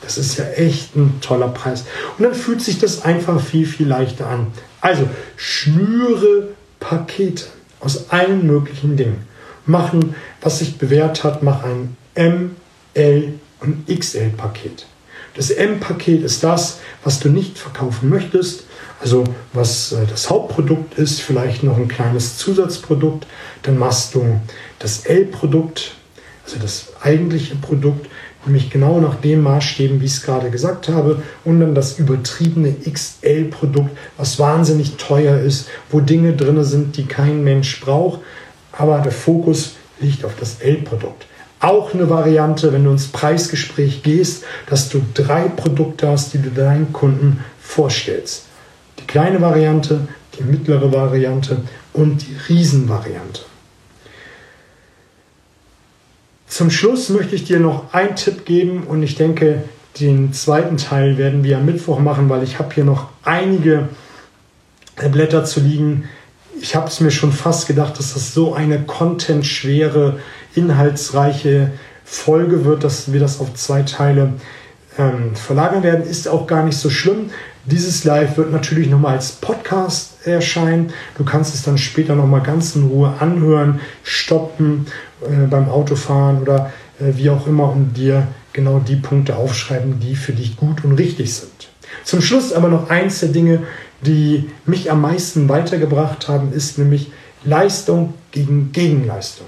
Das 0.02 0.18
ist 0.18 0.38
ja 0.38 0.46
echt 0.46 0.96
ein 0.96 1.20
toller 1.22 1.50
Preis. 1.50 1.86
Und 2.18 2.24
dann 2.24 2.34
fühlt 2.34 2.62
sich 2.62 2.80
das 2.80 3.04
einfach 3.04 3.42
viel, 3.42 3.66
viel 3.66 3.88
leichter 3.88 4.28
an. 4.28 4.48
Also 4.82 5.08
schnüre 5.36 6.50
Pakete 6.80 7.46
aus 7.80 8.10
allen 8.10 8.48
möglichen 8.48 8.98
Dingen. 8.98 9.28
Machen, 9.66 10.16
was 10.42 10.60
sich 10.60 10.78
bewährt 10.78 11.24
hat, 11.24 11.44
mach 11.44 11.64
ein 11.64 11.96
M, 12.16 12.56
L 12.94 13.34
und 13.60 13.88
XL 13.88 14.30
Paket. 14.30 14.86
Das 15.36 15.52
M-Paket 15.52 16.24
ist 16.24 16.44
das, 16.44 16.80
was 17.04 17.20
du 17.20 17.30
nicht 17.30 17.58
verkaufen 17.58 18.10
möchtest, 18.10 18.64
also 19.00 19.24
was 19.54 19.92
äh, 19.92 20.06
das 20.06 20.30
Hauptprodukt 20.30 20.98
ist, 20.98 21.22
vielleicht 21.22 21.64
noch 21.64 21.78
ein 21.78 21.88
kleines 21.88 22.38
Zusatzprodukt. 22.38 23.26
Dann 23.64 23.78
machst 23.78 24.16
du 24.16 24.42
das 24.80 25.06
L-Produkt, 25.06 25.96
also 26.46 26.60
das 26.60 26.88
eigentliche 27.02 27.56
Produkt, 27.56 28.10
nämlich 28.46 28.70
genau 28.70 29.00
nach 29.00 29.16
dem 29.16 29.44
Maßstäben, 29.44 30.02
wie 30.02 30.06
ich 30.06 30.14
es 30.14 30.24
gerade 30.24 30.50
gesagt 30.50 30.90
habe, 30.90 31.22
und 31.44 31.60
dann 31.60 31.76
das 31.76 32.00
übertriebene 32.00 32.74
XL-Produkt, 32.92 33.92
was 34.18 34.40
wahnsinnig 34.40 34.96
teuer 34.98 35.40
ist, 35.40 35.68
wo 35.90 36.00
Dinge 36.00 36.34
drin 36.34 36.64
sind, 36.64 36.98
die 36.98 37.06
kein 37.06 37.44
Mensch 37.44 37.82
braucht, 37.82 38.20
aber 38.72 39.00
der 39.00 39.12
Fokus 39.12 39.76
liegt 40.00 40.24
auf 40.24 40.36
das 40.40 40.62
L-Produkt. 40.62 41.26
Auch 41.60 41.94
eine 41.94 42.10
Variante, 42.10 42.72
wenn 42.72 42.86
du 42.86 42.92
ins 42.92 43.08
Preisgespräch 43.08 44.02
gehst, 44.02 44.46
dass 44.70 44.88
du 44.88 45.02
drei 45.14 45.50
Produkte 45.50 46.08
hast, 46.08 46.34
die 46.34 46.42
du 46.42 46.50
deinen 46.52 46.94
Kunden 46.94 47.44
vorstellst. 47.60 48.46
Die 48.98 49.06
kleine 49.06 49.42
Variante, 49.42 50.08
die 50.38 50.44
mittlere 50.44 50.94
Variante 50.94 51.58
und 51.92 52.22
die 52.22 52.38
Riesenvariante. 52.48 53.42
Zum 56.50 56.72
Schluss 56.72 57.10
möchte 57.10 57.36
ich 57.36 57.46
dir 57.46 57.60
noch 57.60 57.94
einen 57.94 58.16
Tipp 58.16 58.44
geben 58.44 58.84
und 58.84 59.04
ich 59.04 59.16
denke, 59.16 59.64
Den 60.00 60.34
zweiten 60.34 60.78
Teil 60.78 61.18
werden 61.18 61.44
wir 61.44 61.58
am 61.58 61.66
Mittwoch 61.66 62.00
machen, 62.00 62.30
weil 62.30 62.44
ich 62.44 62.60
habe 62.60 62.74
hier 62.74 62.86
noch 62.86 63.08
einige 63.24 63.90
Blätter 65.12 65.44
zu 65.46 65.60
liegen. 65.60 66.06
Ich 66.62 66.76
habe 66.76 66.88
es 66.88 67.00
mir 67.00 67.12
schon 67.12 67.32
fast 67.32 67.68
gedacht, 67.68 67.98
dass 67.98 68.14
das 68.14 68.34
so 68.34 68.54
eine 68.54 68.82
contentschwere, 68.82 70.20
inhaltsreiche 70.56 71.72
Folge 72.06 72.66
wird, 72.66 72.84
dass 72.84 73.12
wir 73.12 73.20
das 73.20 73.40
auf 73.40 73.54
zwei 73.56 73.82
Teile 73.82 74.34
ähm, 74.98 75.36
verlagern 75.36 75.84
werden. 75.84 76.06
Ist 76.06 76.28
auch 76.28 76.48
gar 76.48 76.64
nicht 76.64 76.78
so 76.78 76.90
schlimm. 76.90 77.32
Dieses 77.66 78.04
Live 78.06 78.38
wird 78.38 78.52
natürlich 78.52 78.90
nochmal 78.90 79.16
als 79.16 79.34
Podcast 79.34 80.26
erscheinen. 80.26 80.94
Du 81.18 81.26
kannst 81.26 81.54
es 81.54 81.64
dann 81.64 81.78
später 81.78 82.16
nochmal 82.16 82.42
ganz 82.42 82.76
in 82.76 82.88
Ruhe 82.88 83.14
anhören, 83.20 83.80
stoppen 84.04 84.88
äh, 85.22 85.46
beim 85.48 85.70
Autofahren 85.70 86.42
oder 86.42 86.72
äh, 87.00 87.18
wie 87.18 87.30
auch 87.30 87.48
immer 87.48 87.72
und 87.72 87.96
dir 87.96 88.28
genau 88.54 88.80
die 88.80 88.96
Punkte 88.96 89.36
aufschreiben, 89.36 90.00
die 90.00 90.16
für 90.16 90.34
dich 90.34 90.58
gut 90.58 90.84
und 90.84 90.94
richtig 90.94 91.34
sind. 91.34 91.70
Zum 92.04 92.22
Schluss 92.22 92.54
aber 92.54 92.70
noch 92.70 92.90
eins 92.90 93.20
der 93.20 93.30
Dinge, 93.30 93.64
die 94.02 94.50
mich 94.66 94.90
am 94.90 95.02
meisten 95.02 95.50
weitergebracht 95.50 96.28
haben, 96.28 96.54
ist 96.54 96.78
nämlich 96.78 97.12
Leistung 97.44 98.14
gegen 98.32 98.72
Gegenleistung. 98.72 99.48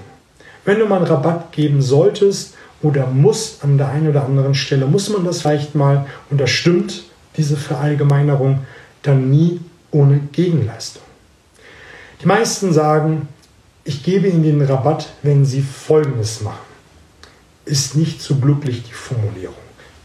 Wenn 0.64 0.78
du 0.78 0.86
mal 0.86 0.96
einen 0.96 1.06
Rabatt 1.06 1.52
geben 1.52 1.82
solltest 1.82 2.54
oder 2.82 3.06
musst 3.06 3.64
an 3.64 3.78
der 3.78 3.88
einen 3.88 4.08
oder 4.08 4.24
anderen 4.24 4.54
Stelle, 4.54 4.86
muss 4.86 5.08
man 5.08 5.24
das 5.24 5.40
vielleicht 5.40 5.74
mal, 5.74 6.06
und 6.30 6.40
das 6.40 6.50
stimmt, 6.50 7.04
diese 7.36 7.56
Verallgemeinerung, 7.56 8.60
dann 9.02 9.30
nie 9.30 9.60
ohne 9.90 10.18
Gegenleistung. 10.32 11.02
Die 12.20 12.26
meisten 12.26 12.72
sagen, 12.72 13.28
ich 13.84 14.02
gebe 14.02 14.28
Ihnen 14.28 14.44
den 14.44 14.62
Rabatt, 14.62 15.08
wenn 15.22 15.44
Sie 15.44 15.60
Folgendes 15.60 16.40
machen. 16.40 16.72
Ist 17.64 17.96
nicht 17.96 18.22
so 18.22 18.36
glücklich 18.36 18.84
die 18.84 18.92
Formulierung. 18.92 19.54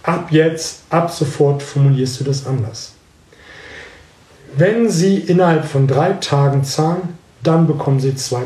Ab 0.04 0.32
jetzt, 0.32 0.82
ab 0.90 1.12
sofort 1.12 1.62
formulierst 1.62 2.20
du 2.20 2.24
das 2.24 2.48
anders. 2.48 2.94
Wenn 4.56 4.90
Sie 4.90 5.18
innerhalb 5.18 5.66
von 5.66 5.86
drei 5.86 6.14
Tagen 6.14 6.64
zahlen, 6.64 7.18
dann 7.44 7.68
bekommen 7.68 8.00
Sie 8.00 8.12
2% 8.12 8.46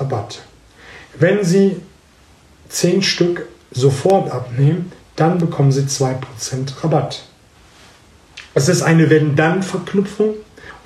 Rabatt. 0.00 0.42
Wenn 1.18 1.44
Sie 1.44 1.76
10 2.68 3.02
Stück 3.02 3.46
sofort 3.70 4.30
abnehmen, 4.30 4.92
dann 5.16 5.38
bekommen 5.38 5.72
Sie 5.72 5.82
2% 5.82 6.16
Rabatt. 6.82 7.24
Es 8.54 8.68
ist 8.68 8.82
eine 8.82 9.08
Wenn-Dann-Verknüpfung 9.08 10.34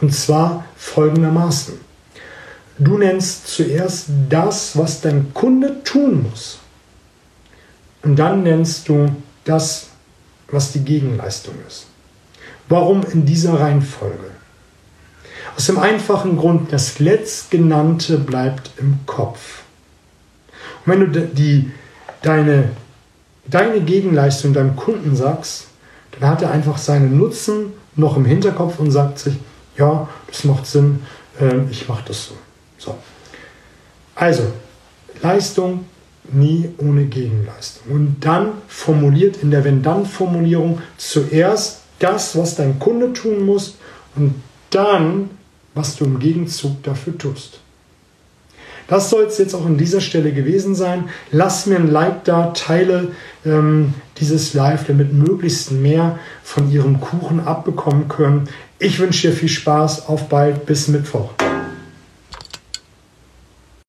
und 0.01 0.15
zwar 0.15 0.65
folgendermaßen. 0.77 1.75
Du 2.79 2.99
nennst 2.99 3.49
zuerst 3.49 4.07
das, 4.29 4.77
was 4.77 5.01
dein 5.01 5.33
Kunde 5.33 5.83
tun 5.83 6.25
muss. 6.25 6.59
Und 8.03 8.17
dann 8.17 8.43
nennst 8.43 8.89
du 8.89 9.09
das, 9.45 9.89
was 10.49 10.73
die 10.73 10.85
Gegenleistung 10.85 11.55
ist. 11.67 11.87
Warum 12.69 13.03
in 13.05 13.25
dieser 13.25 13.59
Reihenfolge? 13.59 14.31
Aus 15.57 15.67
dem 15.67 15.79
einfachen 15.79 16.37
Grund, 16.37 16.73
das 16.73 16.99
Letztgenannte 16.99 18.19
bleibt 18.19 18.73
im 18.77 18.99
Kopf. 19.07 19.63
Und 20.85 20.93
wenn 20.93 21.13
du 21.13 21.21
die, 21.21 21.71
deine, 22.23 22.71
deine 23.47 23.81
Gegenleistung 23.81 24.53
deinem 24.53 24.77
Kunden 24.77 25.17
sagst, 25.17 25.69
dann 26.21 26.31
hat 26.31 26.43
er 26.43 26.51
einfach 26.51 26.79
seinen 26.79 27.17
Nutzen 27.19 27.73
noch 27.95 28.17
im 28.17 28.25
Hinterkopf 28.25 28.79
und 28.79 28.91
sagt 28.91 29.19
sich, 29.19 29.35
ja, 29.77 30.09
das 30.29 30.45
macht 30.45 30.67
Sinn, 30.67 31.01
äh, 31.41 31.71
ich 31.71 31.89
mache 31.89 32.05
das 32.07 32.27
so. 32.27 32.35
so. 32.79 32.97
Also, 34.15 34.45
Leistung 35.23 35.85
nie 36.33 36.71
ohne 36.79 37.05
Gegenleistung. 37.05 37.93
Und 37.93 38.17
dann 38.21 38.53
formuliert 38.69 39.37
in 39.43 39.51
der 39.51 39.65
Wenn-Dann-Formulierung 39.65 40.81
zuerst 40.97 41.83
das, 41.99 42.37
was 42.37 42.57
dein 42.57 42.79
Kunde 42.79 43.13
tun 43.13 43.45
muss 43.45 43.77
und 44.17 44.35
dann, 44.71 45.31
was 45.75 45.97
du 45.97 46.05
im 46.05 46.19
Gegenzug 46.19 46.83
dafür 46.83 47.17
tust. 47.17 47.61
Das 48.89 49.11
soll 49.11 49.25
es 49.25 49.39
jetzt 49.39 49.55
auch 49.55 49.67
an 49.67 49.79
dieser 49.79 50.01
Stelle 50.01 50.33
gewesen 50.33 50.75
sein. 50.75 51.09
Lass 51.33 51.67
mir 51.67 51.77
ein 51.77 51.91
Like 51.91 52.25
da, 52.25 52.53
teile 52.55 53.13
ähm, 53.45 53.95
dieses 54.21 54.55
Live, 54.55 54.87
damit 54.87 55.13
möglichst 55.13 55.73
mehr 55.73 56.19
von 56.43 56.71
ihrem 56.71 57.01
Kuchen 57.01 57.41
abbekommen 57.41 58.09
können. 58.09 58.49
Ich 58.79 58.99
wünsche 58.99 59.29
dir 59.29 59.35
viel 59.35 59.49
Spaß. 59.49 60.09
Auf 60.09 60.29
bald. 60.29 60.67
Bis 60.67 60.89
Mittwoch. 60.89 61.31